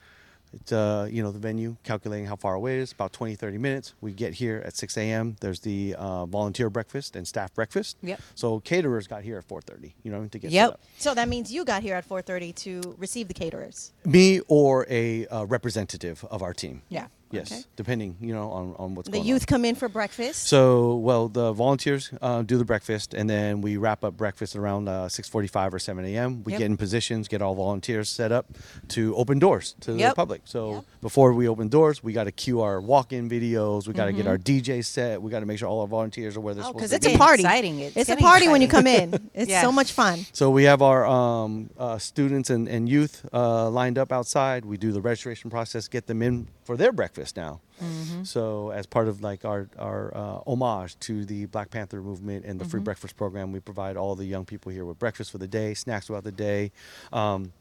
[0.53, 3.59] It's, uh, you know, the venue, calculating how far away it is, about 20, 30
[3.59, 3.94] minutes.
[4.01, 5.36] We get here at 6 a.m.
[5.40, 7.96] There's the uh, volunteer breakfast and staff breakfast.
[8.03, 8.20] Yep.
[8.34, 10.80] So caterers got here at 4.30, you know, to get Yep.
[10.99, 13.92] So that means you got here at 4:30 to receive the caterers.
[14.05, 16.82] Me or a uh, representative of our team.
[16.88, 17.07] Yeah.
[17.31, 17.62] Yes, Okay.
[17.76, 19.29] depending, you know, on, on what's The going on.
[19.29, 20.49] youth come in for breakfast.
[20.49, 24.89] So, well, the volunteers uh, do the breakfast, and then we wrap up breakfast around
[24.89, 26.43] uh, 6:45 or 7 a.m.
[26.45, 26.59] We Yep.
[26.59, 28.47] get in positions, get all volunteers set up
[28.89, 30.41] to open doors to the public.
[30.45, 30.85] So Yep.
[31.03, 33.87] before we open doors, we got to cue our walk-in videos.
[33.87, 34.29] We got to get Mm-hmm.
[34.31, 35.20] our DJ set.
[35.20, 37.07] We got to make sure all our volunteers are where they're Oh, supposed because it's
[37.14, 37.43] a party.
[37.43, 37.81] exciting.
[37.81, 39.31] It's It's, a getting party when you come in.
[39.35, 39.61] It's Yeah.
[39.66, 40.24] so much fun.
[40.33, 44.64] So we have our um, uh, students and, and youth uh, lined up outside.
[44.64, 47.61] We do the registration process, get them in for their breakfast now.
[47.83, 48.25] Mm-hmm.
[48.25, 52.61] So as part of like our our uh, homage to the Black Panther movement and
[52.61, 52.71] the Mm-hmm.
[52.71, 55.73] free breakfast program, we provide all the young people here with breakfast for the day,
[55.73, 56.71] snacks throughout the day.
[57.11, 57.53] Um,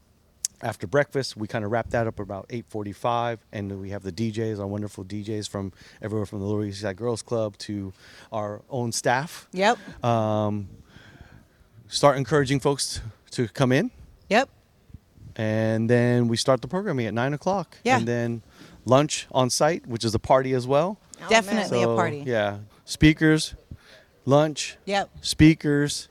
[0.60, 4.58] after breakfast, we kind of wrap that up about 8:45, and we have the DJs,
[4.60, 7.92] our wonderful DJs from everywhere from the Lower East Side Girls Club to
[8.30, 9.78] our own staff Yep.
[10.04, 10.68] um,
[11.86, 13.00] start encouraging folks
[13.30, 13.90] to come in,
[14.28, 14.48] Yep.
[15.36, 17.78] and then we start the programming at nine o'clock.
[17.84, 17.98] Yeah.
[17.98, 18.42] And then
[18.88, 20.98] lunch on site, which is a party as well.
[21.22, 22.22] Oh, Definitely a party.
[22.26, 23.54] Yeah, speakers,
[24.24, 25.10] lunch, Yep.
[25.20, 26.08] speakers.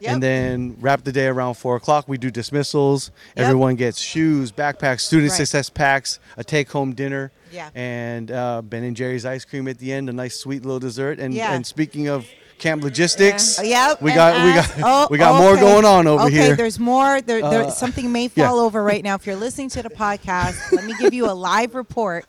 [0.00, 0.14] Yep.
[0.14, 2.08] And then wrap the day around four o'clock.
[2.08, 3.12] We do dismissals.
[3.36, 3.46] Yep.
[3.46, 5.36] Everyone gets shoes, backpacks, student Right.
[5.36, 7.68] success packs, a take-home dinner, Yeah.
[7.76, 11.20] and uh, Ben and Jerry's ice cream at the end, a nice sweet little dessert.
[11.20, 11.52] And, Yeah.
[11.54, 12.26] and speaking of
[12.62, 14.00] camp logistics, Yep.
[14.00, 16.56] we and got we got oh, we got more going on over okay, here.
[16.56, 17.20] there's more.
[17.20, 18.48] There, there, Uh, something may yeah.
[18.48, 19.16] fall over right now.
[19.16, 22.24] If you're listening to the podcast, let me give you a live report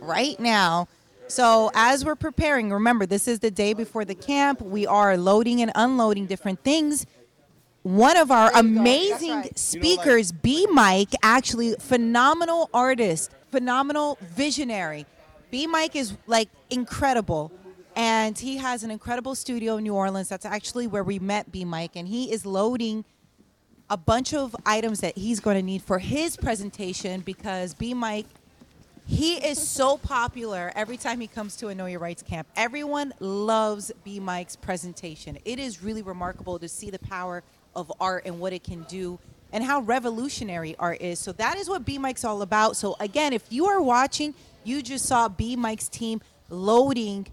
[0.00, 0.88] right now.
[1.28, 4.60] So as we're preparing, remember this is the day before the camp.
[4.60, 7.06] We are loading and unloading different things.
[7.82, 9.58] One of our amazing right.
[9.58, 15.06] speakers, B Mike, actually phenomenal artist, phenomenal visionary.
[15.52, 17.52] B Mike is like incredible.
[17.96, 20.28] And he has an incredible studio in New Orleans.
[20.28, 21.96] That's actually where we met B Mike.
[21.96, 23.04] And he is loading
[23.88, 28.26] a bunch of items that he's going to need for his presentation because B Mike
[29.08, 32.48] he is so popular every time he comes to a Know Your Rights camp.
[32.56, 35.38] Everyone loves B Mike's presentation.
[35.44, 37.44] It is really remarkable to see the power
[37.76, 39.20] of art and what it can do
[39.52, 41.20] and how revolutionary art is.
[41.20, 42.76] So that is what B Mike's all about.
[42.76, 44.34] So again, if you are watching,
[44.64, 46.20] you just saw B Mike's team
[46.50, 47.28] loading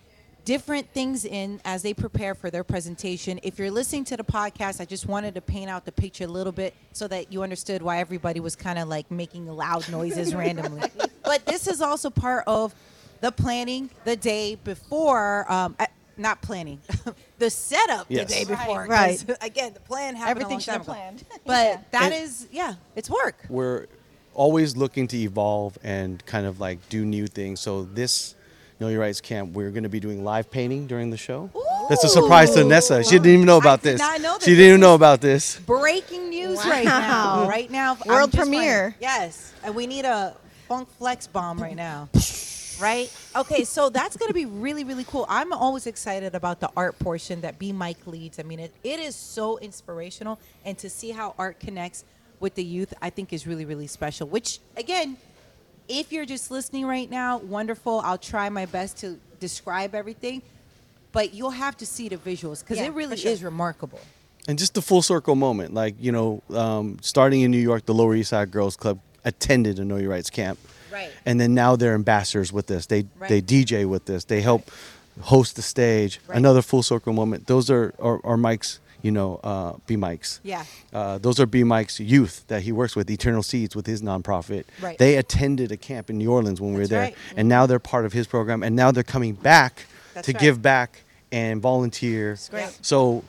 [0.46, 3.39] different things in as they prepare for their presentation.
[3.44, 6.28] If you're listening to the podcast, I just wanted to paint out the picture a
[6.28, 10.36] little bit so that you understood why everybody was kind of like making loud noises
[10.36, 10.89] randomly.
[11.24, 12.76] But this is also part of
[13.22, 15.52] the planning the day before.
[15.52, 15.86] Um, uh,
[16.16, 16.80] not planning,
[17.39, 18.28] the setup Yes.
[18.28, 18.86] the day before.
[18.86, 19.20] Right?
[19.41, 21.24] Again, the plan happened Everything a long should have planned.
[21.44, 23.44] But that And- is, yeah, it's work.
[23.50, 23.88] we're
[24.36, 27.62] always looking to evolve and kind of like do new things.
[27.62, 28.36] So this
[28.84, 31.50] Know Your Rights camp, we're going to be doing live painting during the show.
[31.88, 32.68] That's a surprise to Ooh.
[32.68, 33.02] Nessa.
[33.02, 34.00] She didn't even know I about did this.
[34.02, 35.58] not know she didn't even know about this.
[35.62, 37.48] breaking news right now.
[37.48, 38.96] Right now, I'm World just finding- premiere.
[39.00, 40.36] yes, and we need a
[40.68, 42.10] Funk Flex bomb right now.
[42.82, 43.16] Right?
[43.36, 45.28] Okay, so that's going to be really, really cool.
[45.30, 48.40] I'm always excited about the art portion that B Mike leads.
[48.40, 52.04] I mean, it, it is so inspirational, and to see how art connects
[52.40, 54.28] with the youth, I think is really, really special.
[54.28, 55.18] Which, again,
[55.88, 58.00] if you're just listening right now, wonderful.
[58.02, 60.42] I'll try my best to describe everything,
[61.12, 63.32] but you'll have to see the visuals because Yeah, it really sure.
[63.32, 64.00] is remarkable.
[64.48, 67.94] And just the full circle moment, like you know, um, starting in New York, the
[67.94, 70.60] Lower East Side Girls Club attended a Know Your Rights camp,
[70.92, 71.10] Right.
[71.26, 72.86] and then now they're ambassadors with this.
[72.88, 73.30] They Right.
[73.30, 74.26] they DJ with this.
[74.26, 74.70] They help
[75.22, 76.20] host the stage.
[76.28, 76.38] Right.
[76.38, 77.48] Another full circle moment.
[77.48, 80.39] Those are are, are Mike's, you know, uh, B Mike's.
[80.43, 80.64] Yeah.
[80.91, 84.64] Uh, those are B Mike's youth that he works with, Eternal Seeds, with his nonprofit.
[84.82, 84.97] Right.
[84.97, 87.16] They attended a camp in New Orleans when we were That's there, right.
[87.38, 90.41] and now they're part of his program, and now they're coming back That's to right.
[90.41, 91.01] give back
[91.32, 92.38] and volunteer.
[92.49, 92.78] great.
[92.82, 93.24] So,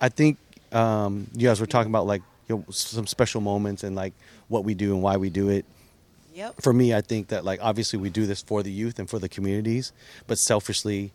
[0.00, 0.36] I think
[0.72, 4.12] um, you guys were talking about like you know, some special moments and like
[4.48, 5.64] what we do and why we do it.
[6.34, 6.62] Yep.
[6.62, 9.18] For me, I think that like obviously we do this for the youth and for
[9.18, 9.92] the communities,
[10.26, 11.12] but selfishly,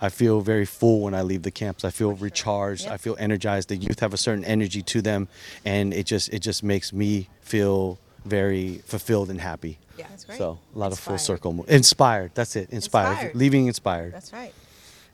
[0.00, 1.84] I feel very full when I leave the camps.
[1.84, 2.84] I feel recharged.
[2.84, 2.92] Yep.
[2.92, 3.68] I feel energized.
[3.70, 5.28] The youth have a certain energy to them,
[5.64, 9.78] and it just it just makes me feel very fulfilled and happy.
[9.98, 10.36] Yeah, that's great.
[10.38, 11.52] So a lot of full circle.
[11.54, 12.32] mo- Inspired.
[12.34, 12.68] That's it.
[12.70, 13.10] Inspired.
[13.12, 13.34] Inspired.
[13.34, 14.12] Leaving inspired.
[14.12, 14.52] That's right.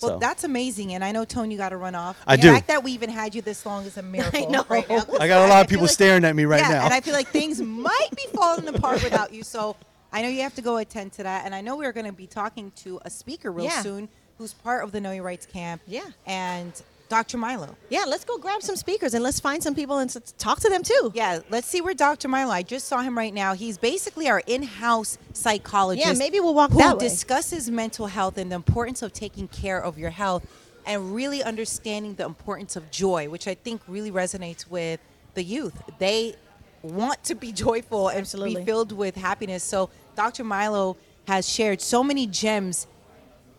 [0.00, 0.18] Well, So.
[0.18, 2.20] that's amazing, and I know Tony, you got to run off.
[2.26, 2.52] I the do.
[2.52, 4.44] fact that we even had you this long is a miracle.
[4.48, 4.64] I know.
[4.68, 6.70] Right now, 'cause I got a lot of feel people staring at me right yeah,
[6.70, 6.84] now.
[6.86, 9.44] and I feel like things might be falling apart without you.
[9.44, 9.76] So
[10.12, 12.12] I know you have to go attend to that, and I know we're going to
[12.12, 13.82] be talking to a speaker real Yeah.
[13.82, 14.08] soon
[14.42, 15.80] who's part of the Know Your Rights camp.
[15.86, 16.02] Yeah.
[16.26, 16.72] and
[17.08, 17.36] Dr.
[17.38, 17.76] Milo.
[17.90, 20.82] Yeah, let's go grab some speakers and let's find some people and talk to them
[20.82, 21.12] too.
[21.14, 22.26] Yeah, let's see where Dr.
[22.26, 22.50] Milo.
[22.50, 23.52] I just saw him right now.
[23.54, 26.06] He's basically our in-house psychologist.
[26.06, 27.06] Yeah, maybe we'll walk who that way.
[27.06, 30.44] discusses mental health and the importance of taking care of your health
[30.86, 34.98] and really understanding the importance of joy, which I think really resonates with
[35.34, 35.80] the youth.
[35.98, 36.34] They
[36.82, 38.62] want to be joyful and Absolutely.
[38.62, 39.62] be filled with happiness.
[39.62, 40.44] So Dr.
[40.44, 40.96] Milo
[41.28, 42.86] has shared so many gems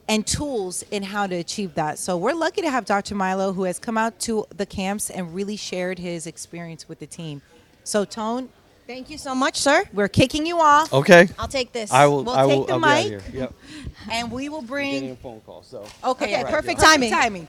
[0.08, 1.98] and tools in how to achieve that.
[2.00, 3.16] So we're lucky to have Dr.
[3.16, 7.08] Milo who has come out to the camps and really shared his experience with the
[7.08, 7.42] team.
[7.84, 8.50] So Tone,
[8.86, 9.86] Thank you so much, sir.
[9.94, 11.30] we're kicking you off Okay.
[11.40, 11.92] I'll take this.
[11.92, 12.26] I will.
[12.26, 12.66] We'll I take will.
[12.66, 13.22] the I'll mic.
[13.34, 13.54] Yep.
[14.12, 15.64] and we will Getting a bring phone call.
[15.64, 15.86] So.
[16.04, 16.86] Okay, Okay, perfect yeah.
[16.88, 17.10] timing.
[17.12, 17.48] timing.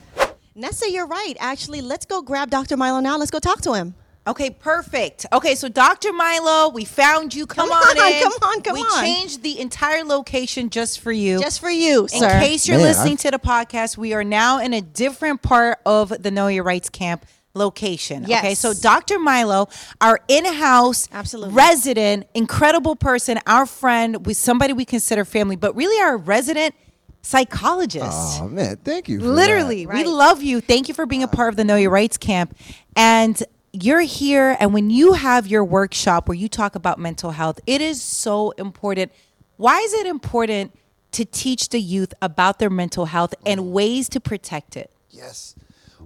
[0.55, 1.33] Nessa, you're right.
[1.41, 2.77] Actually, let's go grab Dr.
[2.77, 3.17] Milo now.
[3.17, 3.93] Let's go talk to him.
[4.27, 5.25] Okay, perfect.
[5.31, 6.11] Okay, so Dr.
[6.11, 7.45] Milo, we found you.
[7.45, 8.23] Come, Come on, on, in.
[8.23, 9.03] come on, come we on.
[9.03, 11.39] We changed the entire location just for you.
[11.39, 12.39] Just for you, in sir.
[12.39, 15.77] case you're Man, listening I- to the podcast, we are now in a different part
[15.85, 18.23] of the Know Your Rights camp location.
[18.25, 19.19] Okay, so Dr.
[19.19, 19.69] Milo,
[20.01, 21.53] our in-house Absolutely.
[21.53, 26.73] resident, incredible person, our friend, with somebody we consider family, but really our resident
[27.21, 28.39] psychologist.
[28.41, 29.19] Oh man, thank you.
[29.19, 29.93] For Literally, that.
[29.93, 30.61] we love you.
[30.61, 32.55] Thank you for being a part of the Know Your Rights camp.
[32.95, 33.41] And
[33.83, 37.81] you're here, and when you have your workshop where you talk about mental health, it
[37.81, 39.11] is so important.
[39.57, 40.77] Why is it important
[41.11, 44.91] to teach the youth about their mental health and ways to protect it?
[45.09, 45.55] Yes.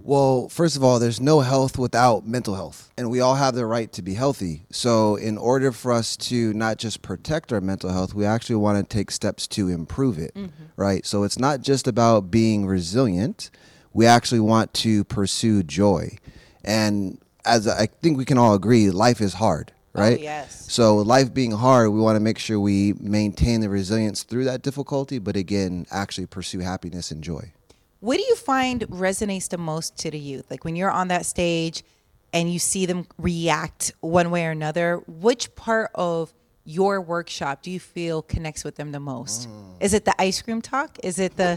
[0.02, 3.66] Well, first of all, there's no health without mental health, and we all have the
[3.66, 4.64] right to be healthy.
[4.70, 8.78] So, in order for us to not just protect our mental health, we actually want
[8.78, 10.64] to take steps to improve it, mm-hmm.
[10.76, 11.04] right?
[11.04, 13.50] So, it's not just about being resilient.
[13.92, 16.16] We actually want to pursue joy.
[16.64, 20.20] And as I think we can all agree, life is hard, oh, right?
[20.20, 20.72] yes.
[20.72, 24.62] So, life being hard, we want to make sure we maintain the resilience through that
[24.62, 27.52] difficulty, but again, actually pursue happiness and joy.
[28.00, 30.50] What do you find resonates the most to the youth?
[30.50, 31.84] Like when you're on that stage
[32.32, 36.32] and you see them react one way or another, which part of
[36.64, 39.48] your workshop do you feel connects with them the most?
[39.80, 40.98] Is it the ice cream talk?
[41.02, 41.56] Is it the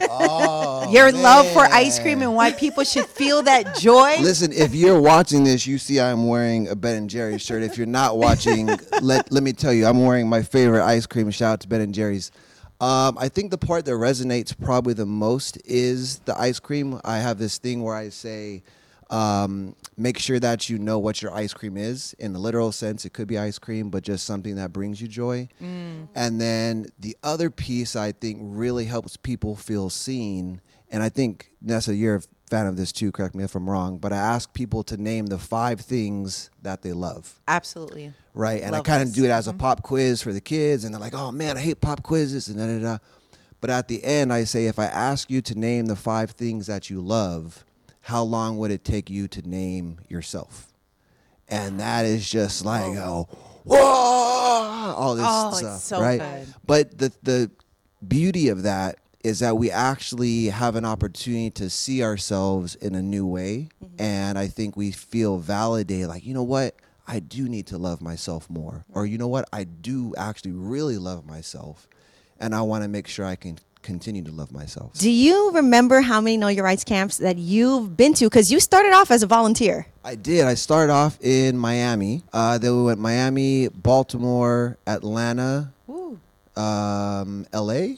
[0.91, 4.15] your love for ice cream and why people should feel that joy?
[4.21, 7.63] Listen, if you're watching this, you see I'm wearing a Ben and Jerry's shirt.
[7.63, 8.67] If you're not watching,
[9.01, 11.29] let let me tell you, I'm wearing my favorite ice cream.
[11.31, 12.31] Shout out to Ben and Jerry's.
[12.81, 16.99] Um, I think the part that resonates probably the most is the ice cream.
[17.05, 18.63] I have this thing where I say,
[19.13, 22.15] um, make sure that you know what your ice cream is.
[22.17, 25.07] In the literal sense, it could be ice cream, but just something that brings you
[25.07, 25.47] joy.
[26.15, 30.61] And then the other piece I think really helps people feel seen.
[30.89, 33.99] And I think, Nessa, you're a fan of this too, correct me if I'm wrong,
[33.99, 38.13] but I ask people to name the five things that they love Absolutely.
[38.33, 38.61] right?
[38.63, 40.93] And Love I kind of do it as a pop quiz for the kids, and
[40.93, 42.97] they're like, "Oh man, I hate pop quizzes," and da da da.
[43.61, 46.67] But at the end, I say, if I ask you to name the five things
[46.67, 47.63] that you love,
[48.03, 50.67] how long would it take you to name yourself?
[51.47, 56.19] And that is just like, oh, oh whoa, all this Oh, stuff, so right?
[56.19, 56.53] good.
[56.65, 57.51] But the the
[58.05, 63.01] beauty of that is that we actually have an opportunity to see ourselves in a
[63.01, 64.01] new way, mm-hmm.
[64.01, 66.09] and I think we feel validated.
[66.09, 66.75] Like, you know what?
[67.07, 69.47] I do need to love myself more, or you know what?
[69.53, 71.87] I do actually really love myself,
[72.37, 74.93] and I want to make sure I can continue to love myself.
[74.93, 78.25] Do you remember how many Know Your Rights camps that you've been to?
[78.25, 79.85] Because you started off as a volunteer.
[80.03, 80.45] I did.
[80.45, 82.23] I started off in Miami.
[82.33, 85.71] Uh, then we went Miami, Baltimore, Atlanta,
[86.55, 87.97] um, L.A.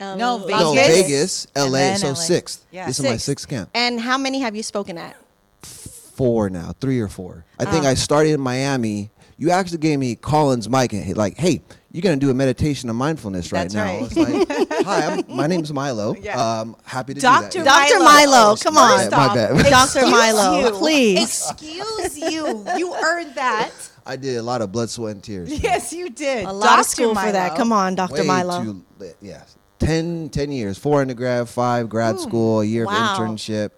[0.00, 0.60] No, Vegas.
[0.60, 1.70] No, Vegas, L.A.
[1.70, 2.14] then So LA.
[2.14, 2.64] sixth.
[2.72, 2.86] Yeah.
[2.86, 3.24] This is my Sixth.
[3.26, 3.70] sixth camp.
[3.74, 5.16] And how many have you spoken at?
[5.62, 7.44] Four now, three or four.
[7.58, 7.88] I think Ah.
[7.90, 9.10] I started in Miami.
[9.38, 11.62] You actually gave me Colin's mic and like, hey,
[11.92, 13.84] you're gonna do a meditation of mindfulness right That's now.
[13.84, 14.48] right.
[14.48, 16.14] Like, hi, I'm, my name's Milo.
[16.22, 16.60] Yeah.
[16.60, 17.58] Um, happy to Dr.
[17.58, 17.88] do that.
[17.90, 18.02] Dr.
[18.02, 18.30] Milo.
[18.30, 18.98] Milo, come on.
[18.98, 19.70] First My bad, my bad.
[19.70, 20.06] Dr.
[20.06, 20.70] Milo, you.
[20.76, 21.22] please.
[21.50, 22.64] Excuse you.
[22.76, 23.70] You earned that.
[24.06, 25.62] I did a lot of blood, sweat, and tears.
[25.62, 26.44] Yes, you did.
[26.44, 26.88] A lot of Dr.
[26.88, 27.56] school for that.
[27.56, 28.14] Come on, Dr.
[28.22, 28.64] Way Milo.
[28.64, 29.42] too lit, yeah.
[29.78, 33.14] 10, 10 years, four undergrad, five grad school, a year Wow.
[33.14, 33.70] of internship,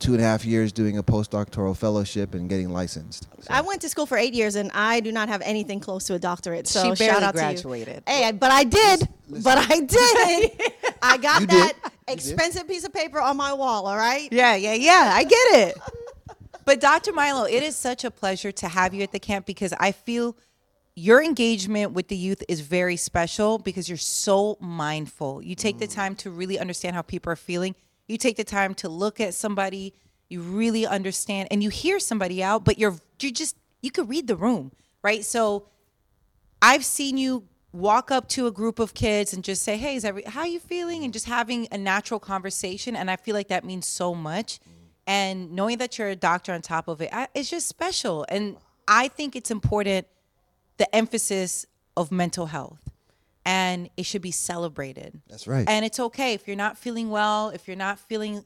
[0.00, 3.28] two and a half years doing a postdoctoral fellowship and getting licensed.
[3.40, 6.06] So- I went to school for eight years, and I do not have anything close
[6.06, 6.66] to a doctorate.
[6.66, 8.04] So She shout out graduated.
[8.04, 8.16] to you.
[8.18, 9.08] Hey, I- but I did.
[9.28, 10.72] But I did.
[11.02, 11.92] I got You that did.
[12.08, 13.86] expensive piece of paper on my wall.
[13.86, 14.28] All right.
[14.32, 15.12] Yeah, yeah, yeah.
[15.14, 15.78] I get it.
[16.64, 17.12] but Dr.
[17.12, 20.36] Milo, it is such a pleasure to have you at the camp because I feel
[20.96, 25.42] your engagement with the youth is very special because you're so mindful.
[25.42, 25.94] You take the mm.
[25.94, 27.74] time to really understand how people are feeling.
[28.10, 29.94] You take the time to look at somebody,
[30.28, 34.26] you really understand and you hear somebody out, but you're you just you could read
[34.26, 35.24] the room, right?
[35.24, 35.66] So
[36.60, 40.04] I've seen you walk up to a group of kids and just say, "Hey, is
[40.04, 43.64] every how you feeling?" and just having a natural conversation, and I feel like that
[43.64, 44.60] means so much.
[45.06, 48.24] and knowing that you're a doctor on top of it, I, it's just special.
[48.28, 48.56] And
[48.86, 50.06] I think it's important
[50.76, 52.89] the emphasis of mental health,
[53.44, 55.20] and it should be celebrated.
[55.28, 55.68] That's right.
[55.68, 58.44] And it's okay if you're not feeling well, if you're not feeling,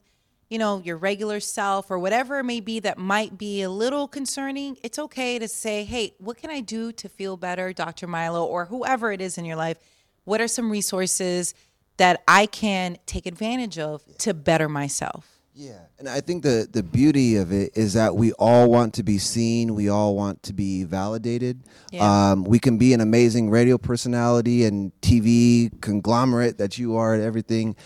[0.49, 4.07] you know, your regular self or whatever it may be that might be a little
[4.07, 4.77] concerning.
[4.83, 8.07] It's okay to say, hey, what can I do to feel better, Dr.
[8.07, 9.77] Milo, or whoever it is in your life?
[10.23, 11.53] What are some resources
[11.97, 15.34] that I can take advantage of to better myself?
[15.57, 19.03] Yeah, and I think the the beauty of it is that we all want to
[19.03, 19.73] be seen.
[19.73, 21.63] We all want to be validated.
[21.93, 22.31] Yeah.
[22.31, 27.21] Um, we can be an amazing radio personality and TV conglomerate that you are at
[27.21, 27.77] everything,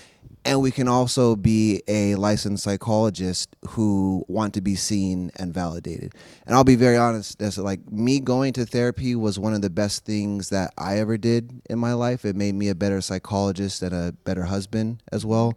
[0.44, 6.16] and we can also be a licensed psychologist who want to be seen and validated.
[6.48, 7.38] And I'll be very honest.
[7.38, 11.20] That's like me going to therapy was one of the best things that I ever
[11.20, 12.26] did in my life.
[12.26, 15.54] It made me a better psychologist and a better husband as well.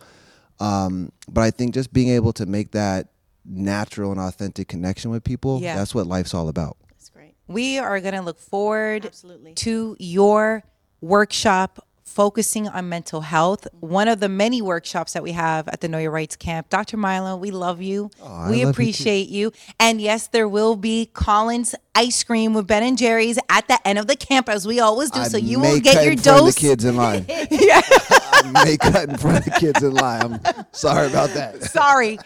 [0.63, 3.09] Um, but I think just being able to make that
[3.45, 5.77] natural and authentic connection with people, Yeah.
[5.77, 6.77] that's what life's all about.
[6.91, 7.35] That's great.
[7.49, 9.55] We are going to look forward Absolutely.
[9.55, 10.63] to your
[11.01, 13.67] workshop focusing on mental health.
[13.81, 16.69] One of the many workshops that we have at the Know Your Rights Camp.
[16.69, 16.99] Dr.
[16.99, 18.11] Milo, we love you.
[18.23, 18.69] I love we you too.
[18.71, 19.51] appreciate you,
[19.81, 23.99] And yes, there will be Colin's ice cream with Ben and Jerry's at the end
[23.99, 25.21] of the camp, as we always do.
[25.21, 26.55] I so you will get your in front of dose.
[26.55, 27.25] the kids in line.
[27.31, 30.19] I may cut in front of the kids and lie.
[30.19, 30.41] I'm
[30.73, 31.63] sorry about that.
[31.65, 32.19] Sorry.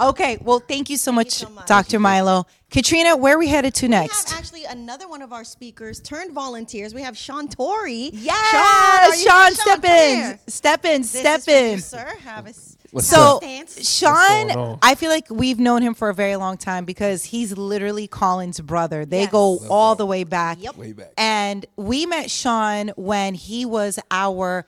[0.00, 0.38] Okay.
[0.40, 1.66] Well, thank you so much, so much.
[1.66, 1.98] Dr.
[1.98, 2.46] Milo.
[2.70, 4.30] Katrina, where are we headed to We next?
[4.30, 6.92] have actually another one of our speakers turned volunteers.
[6.92, 8.10] We have Sean Tory.
[8.12, 10.40] Yes, Sean, are you- Sean, Sean, step in, here.
[10.48, 11.80] step in, This step is for you, in.
[11.80, 12.12] sir.
[12.24, 13.68] Have a s- What's a So, up?
[13.82, 14.78] Sean.
[14.82, 18.60] I feel like we've known him for a very long time because he's literally Colin's
[18.60, 19.04] brother.
[19.04, 19.30] They Yes.
[19.30, 20.58] go all the way back.
[20.60, 20.76] Yep.
[20.76, 21.12] Way back.
[21.18, 24.66] And we met Sean when he was our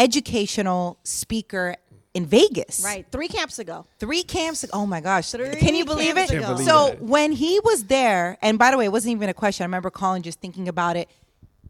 [0.00, 1.76] educational speaker
[2.14, 2.82] in Vegas.
[2.84, 3.86] Right, three camps ago.
[3.98, 4.64] Three camps.
[4.72, 5.30] Oh my gosh.
[5.30, 6.30] Three Can you believe it?
[6.30, 7.02] Can't believe so that.
[7.02, 9.64] when he was there, and by the way, it wasn't even a question.
[9.64, 11.08] I remember Colin just thinking about it.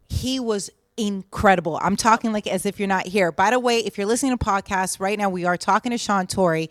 [0.09, 1.77] He was incredible.
[1.81, 3.31] I'm talking like as if you're not here.
[3.31, 6.25] By the way, if you're listening to podcasts right now, we are talking to Sean
[6.25, 6.69] Tory,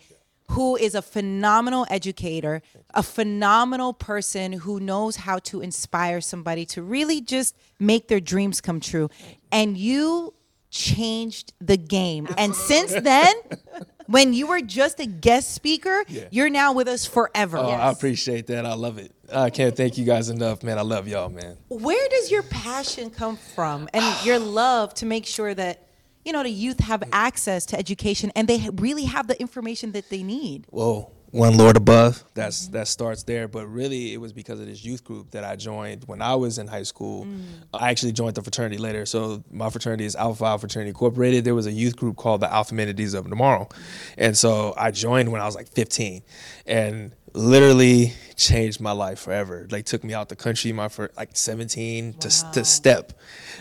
[0.49, 2.61] who is a phenomenal educator,
[2.93, 8.61] a phenomenal person who knows how to inspire somebody to really just make their dreams
[8.61, 9.09] come true.
[9.51, 10.33] And you
[10.71, 12.27] changed the game.
[12.37, 13.35] And since then,
[14.07, 17.57] when you were just a guest speaker, you're now with us forever.
[17.57, 18.65] Oh, I appreciate that.
[18.65, 19.11] I love it.
[19.31, 20.77] I can't thank you guys enough, man.
[20.79, 21.57] I love y'all, man.
[21.69, 25.87] Where does your passion come from and your love to make sure that
[26.25, 30.09] you know the youth have access to education and they really have the information that
[30.09, 30.65] they need?
[30.69, 31.11] Whoa.
[31.31, 32.23] One Lord above.
[32.33, 33.47] That's that starts there.
[33.47, 36.57] But really, it was because of this youth group that I joined when I was
[36.57, 37.25] in high school.
[37.25, 37.43] Mm.
[37.73, 39.05] I actually joined the fraternity later.
[39.05, 41.45] So my fraternity is Alpha Phi Fraternity Incorporated.
[41.45, 43.69] There was a youth group called the Alpha Menities of Tomorrow,
[44.17, 46.21] and so I joined when I was like 15,
[46.65, 49.67] and literally changed my life forever.
[49.69, 53.13] Like took me out the country my first like 17 to to step,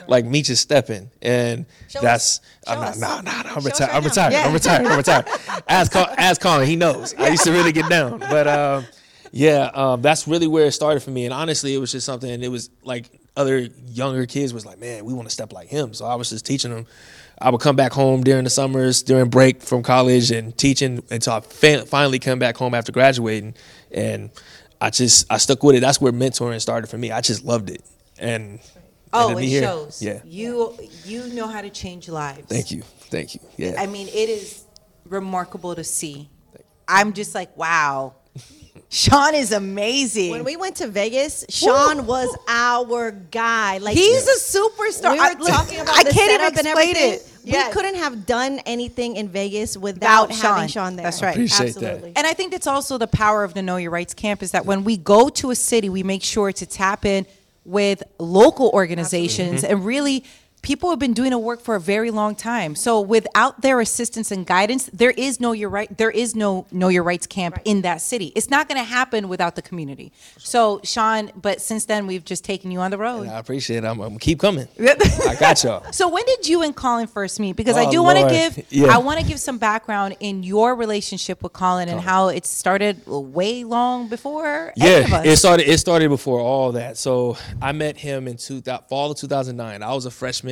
[0.09, 2.41] like me just stepping, and Show that's us.
[2.67, 3.55] I'm not nah nah nah.
[3.55, 3.89] I'm retired.
[3.89, 4.35] right I'm retired.
[4.35, 4.87] I'm retired.
[4.87, 5.27] I'm retired.
[5.69, 6.67] Ask Col- ask Colin.
[6.67, 7.15] He knows.
[7.15, 8.87] I used to really get down, but um,
[9.33, 11.25] yeah, um, that's really where it started for me.
[11.25, 12.43] And honestly, it was just something.
[12.43, 13.59] It was like other
[13.89, 15.95] younger kids was like, man, we want to step like him.
[15.95, 16.87] So I was just teaching them.
[17.41, 21.33] I would come back home during the summers, during break from college, and teaching until
[21.35, 23.55] I fa- finally come back home after graduating.
[23.91, 24.31] And
[24.81, 25.81] I just I stuck with it.
[25.81, 27.11] That's where mentoring started for me.
[27.13, 27.83] I just loved it.
[28.19, 28.61] And and
[29.13, 30.03] Oh, it here- shows.
[30.03, 30.21] Yeah.
[30.25, 32.47] You you know how to change lives.
[32.49, 32.83] Thank you.
[33.11, 33.41] Thank you.
[33.57, 33.75] Yeah.
[33.79, 34.63] I mean, it is
[35.07, 36.29] remarkable to see.
[36.87, 38.15] I'm just like, wow.
[38.89, 40.31] Sean is amazing.
[40.31, 43.79] When we went to Vegas, Sean was our guy.
[43.79, 45.13] Like He's a superstar.
[45.13, 47.13] We were I- look, talking about I the can't setup even and explain everything.
[47.15, 47.27] it.
[47.45, 47.69] Yes.
[47.69, 50.87] We couldn't have done anything in Vegas without, Without having Sean.
[50.87, 51.05] Sean there.
[51.05, 51.35] That's right.
[51.35, 51.83] Appreciate that.
[51.83, 52.13] Absolutely.
[52.17, 54.67] And I think that's also the power of the Know Your Rights camp is that
[54.67, 57.27] when we go to a city, we make sure to tap in
[57.65, 60.25] with local organizations and really
[60.63, 62.75] people have been doing the work for a very long time.
[62.75, 66.89] So without their assistance and guidance, there is no your right there is no Know
[66.89, 68.33] Your Rights camp in that city.
[68.37, 70.13] It's not going to happen without the community.
[70.39, 73.27] So Sean, but since then we've just taken you on the road.
[73.29, 73.87] I appreciate it.
[73.87, 74.69] I'm, I'm keep coming.
[74.81, 75.91] I got y'all.
[75.93, 77.57] So when did you and Colin first meet?
[77.57, 78.33] Because I Oh, do want to Lord.
[78.55, 78.95] give Yeah.
[78.95, 83.07] I want to give some background in your relationship with Colin and how it started
[83.07, 85.27] way long before any of Yeah, us.
[85.27, 85.69] it started.
[85.71, 86.99] It started before all that.
[86.99, 89.83] So I met him in two, fall of 2009.
[89.83, 90.50] I was a freshman.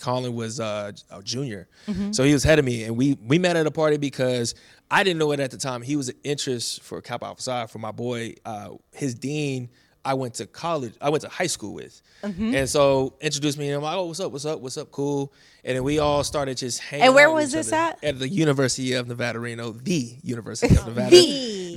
[0.00, 2.12] Colin was uh, a junior, Mm-hmm.
[2.12, 4.54] so he was ahead of me, and we we met at a party because
[4.90, 5.80] I didn't know it at the time.
[5.82, 8.34] He was an interest for Kappa Alpha Psi for my boy.
[8.44, 9.70] Uh, his dean,
[10.08, 10.94] I went to college.
[11.00, 12.54] I went to high school with, Mm-hmm.
[12.54, 13.68] and so introduced me.
[13.68, 14.32] And I'm like, oh, what's up?
[14.32, 14.58] What's up?
[14.60, 14.90] What's up?
[14.90, 15.32] Cool.
[15.64, 17.06] And then we all started just hanging.
[17.06, 18.02] And where was this at?
[18.02, 21.10] At the University of Nevada, Reno, the University of Nevada.
[21.10, 21.76] The.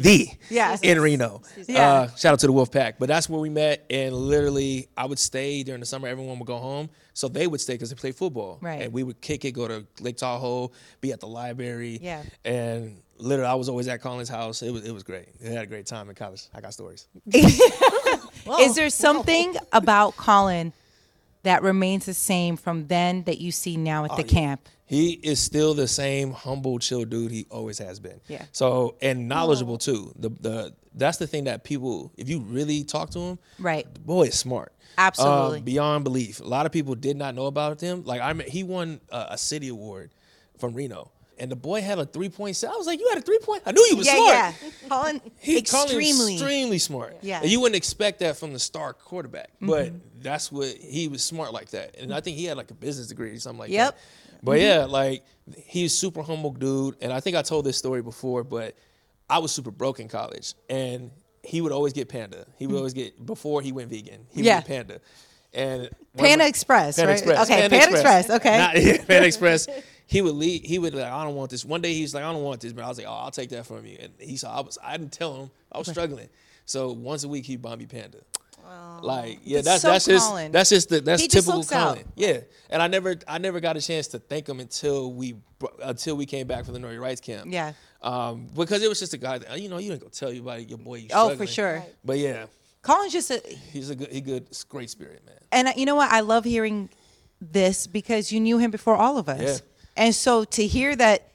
[0.49, 0.80] The.
[0.82, 1.41] in Reno.
[1.68, 1.91] Yeah.
[1.91, 2.98] Uh, shout out to the Wolf Pack.
[2.99, 6.08] But that's where we met, and literally, I would stay during the summer.
[6.08, 8.58] Everyone would go home, so they would stay because they play football.
[8.62, 8.82] Right.
[8.82, 10.72] And we would kick it, go to Lake Tahoe,
[11.02, 11.99] be at the library.
[12.02, 12.24] Yeah.
[12.45, 14.64] And literally, I was always at Colin's house.
[14.64, 15.28] It was it was great.
[15.40, 16.48] We had a great time in college.
[16.56, 17.08] I got stories.
[18.59, 20.73] Is there something about Colin
[21.43, 24.68] that remains the same from then that you see now Oh, at the camp?
[24.85, 28.19] He is still the same humble, chill dude he always has been.
[28.27, 28.43] Yeah.
[28.51, 30.11] So and knowledgeable too.
[30.19, 33.91] The the that's the thing that people, if you really talk to him, Right.
[33.93, 34.73] the boy is smart.
[34.97, 35.59] Absolutely.
[35.59, 36.41] Uh, beyond belief.
[36.41, 38.03] A lot of people did not know about him.
[38.03, 40.11] Like I, he won a, a city award
[40.59, 41.09] from Reno,
[41.41, 42.72] and the boy had a three point set.
[42.72, 43.63] I was like, you had a three point.
[43.65, 44.13] I knew you was Yeah,
[44.53, 44.55] smart.
[44.61, 44.72] yeah.
[44.89, 46.34] Colin, He Colin extremely.
[46.35, 47.18] extremely smart.
[47.22, 47.41] Yeah.
[47.41, 49.68] And you wouldn't expect that from the star quarterback, Mm-hmm.
[49.68, 49.91] but
[50.22, 51.97] that's what he was smart like that.
[51.99, 53.95] And I think he had like a business degree or something like Yep.
[53.95, 54.43] that.
[54.43, 55.23] But yeah, like
[55.57, 56.95] he's super humble dude.
[57.01, 58.76] And I think I told this story before, but
[59.30, 61.11] I was super broke in college, and
[61.43, 62.45] he would always get Panda.
[62.57, 64.26] He would always get before he went vegan.
[64.30, 64.43] He.
[64.43, 64.57] Yeah.
[64.57, 65.01] would get Panda.
[65.53, 67.18] And Panda Express, Panda right?
[67.19, 67.43] Express.
[67.49, 68.57] Okay, Panda Express, okay.
[68.57, 68.73] Not-
[69.07, 69.68] Panda Express.
[70.11, 70.63] He would leave.
[70.63, 71.63] He would like, I don't want this.
[71.63, 73.47] One day he's like, I don't want this, but I was like, oh, I'll take
[73.51, 73.97] that from you.
[73.97, 74.77] And he saw I was.
[74.83, 76.27] I didn't tell him I was struggling.
[76.65, 78.17] So once a week he bought me Panda.
[79.01, 80.51] Like yeah, That's that's so that's just Colin.
[80.51, 81.95] that's just the that's He typical looks out.
[81.95, 82.11] Colin.
[82.15, 82.39] Yeah,
[82.69, 85.35] and I never I never got a chance to thank him until we
[85.81, 87.47] until we came back from the Know Rights camp.
[87.51, 87.73] Yeah.
[88.01, 90.41] um, because it was just a guy that you know you ain't gonna tell you
[90.41, 90.95] about your boy.
[90.95, 91.83] You Oh, for sure.
[92.05, 92.45] But yeah,
[92.81, 95.35] Colin's just a, he's a good he good great spirit man.
[95.51, 96.11] and uh, you know what?
[96.11, 96.89] I love hearing
[97.41, 99.41] this because you knew him before all of us.
[99.41, 99.67] Yeah.
[99.97, 101.27] And so to hear that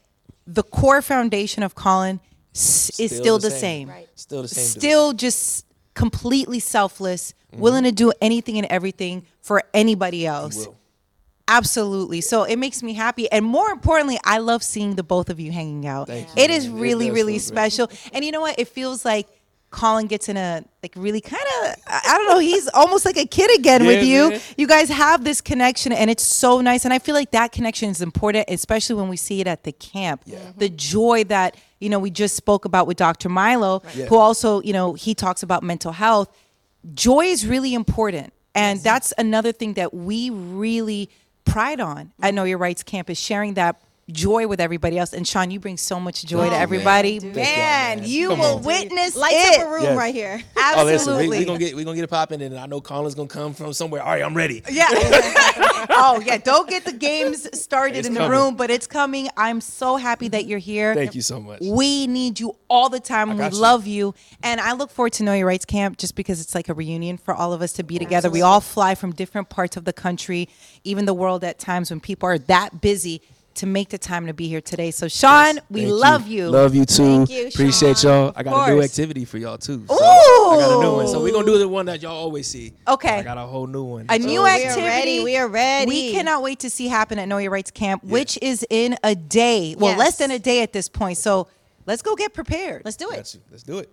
[0.45, 2.19] the core foundation of Colin
[2.55, 3.89] s- is still the same.
[3.89, 4.07] Right.
[4.15, 4.63] Still the same.
[4.63, 4.81] dude.
[4.81, 7.61] Still just completely selfless, Mm-hmm.
[7.61, 10.65] willing to do anything and everything for anybody else.
[10.67, 10.75] will.
[11.47, 12.19] Absolutely.
[12.19, 13.31] So it makes me happy.
[13.31, 16.07] And more importantly, I love seeing the both of you hanging out.
[16.07, 16.75] Thank you, is man.
[16.77, 17.71] It really, does really feel great.
[17.71, 17.91] special.
[18.11, 18.59] And you know what?
[18.59, 19.27] It feels like
[19.69, 23.17] Colin gets in a like really kind of I I don't know, he's almost like
[23.17, 24.29] a kid again with you.
[24.31, 24.41] man.
[24.57, 26.85] You guys have this connection and it's so nice.
[26.85, 29.71] And I feel like that connection is important, especially when we see it at the
[29.73, 30.21] camp.
[30.25, 33.29] Yeah, The joy that, you know, we just spoke about with Dr.
[33.29, 34.05] Milo, Yeah.
[34.05, 36.29] who also, you know, he talks about mental health
[36.93, 41.09] joy is really important and that's another thing that we really
[41.43, 45.51] pride on at know your rights campus sharing that joy with everybody else and sean
[45.51, 47.35] you bring so much joy to oh, everybody Dude.
[47.35, 48.09] man, y'all, man.
[48.09, 48.63] you Come will on.
[48.63, 49.97] witness Lights it up a room Yes.
[49.97, 50.41] right here.
[50.55, 52.79] Oh, listen, absolutely we, we gonna get we gonna get it popping, and I know
[52.81, 54.01] Colin's gonna come from somewhere.
[54.01, 54.63] All right, I'm ready.
[54.71, 54.87] yeah.
[55.89, 56.37] oh yeah.
[56.37, 58.37] Don't get the games started It's in the coming.
[58.37, 59.27] room, but it's coming.
[59.37, 60.93] I'm so happy that you're here.
[60.95, 61.59] Thank you so much.
[61.61, 63.37] We need you all the time.
[63.37, 63.49] We you.
[63.51, 64.13] love you.
[64.43, 67.17] And I look forward to Know Your Rights Camp just because it's like a reunion
[67.17, 68.29] for all of us to be together.
[68.29, 70.49] We all fly from different parts of the country,
[70.83, 73.21] even the world at times when people are that busy
[73.57, 74.91] to make the time to be here today.
[74.91, 76.49] So Sean, we love you.
[76.49, 77.25] Love you too.
[77.25, 78.11] Thank you, Appreciate Sean.
[78.25, 78.33] y'all.
[78.35, 79.85] I got a new activity for y'all too.
[79.87, 81.07] So I got a new one.
[81.07, 82.73] So we're gonna do the one that y'all always see.
[82.87, 83.19] Okay.
[83.19, 84.05] I got a whole new one.
[84.09, 84.81] A So- new oh, we are activity.
[84.81, 85.23] ready.
[85.23, 85.87] We are ready.
[85.89, 89.15] We cannot wait to see happen at Know Your Rights Camp, which is in a
[89.15, 89.75] day.
[89.77, 89.99] Well, Yes.
[89.99, 91.17] less than a day at this point.
[91.17, 91.47] So
[91.85, 92.83] let's go get prepared.
[92.85, 93.37] Let's do it.
[93.51, 93.89] Let's do it.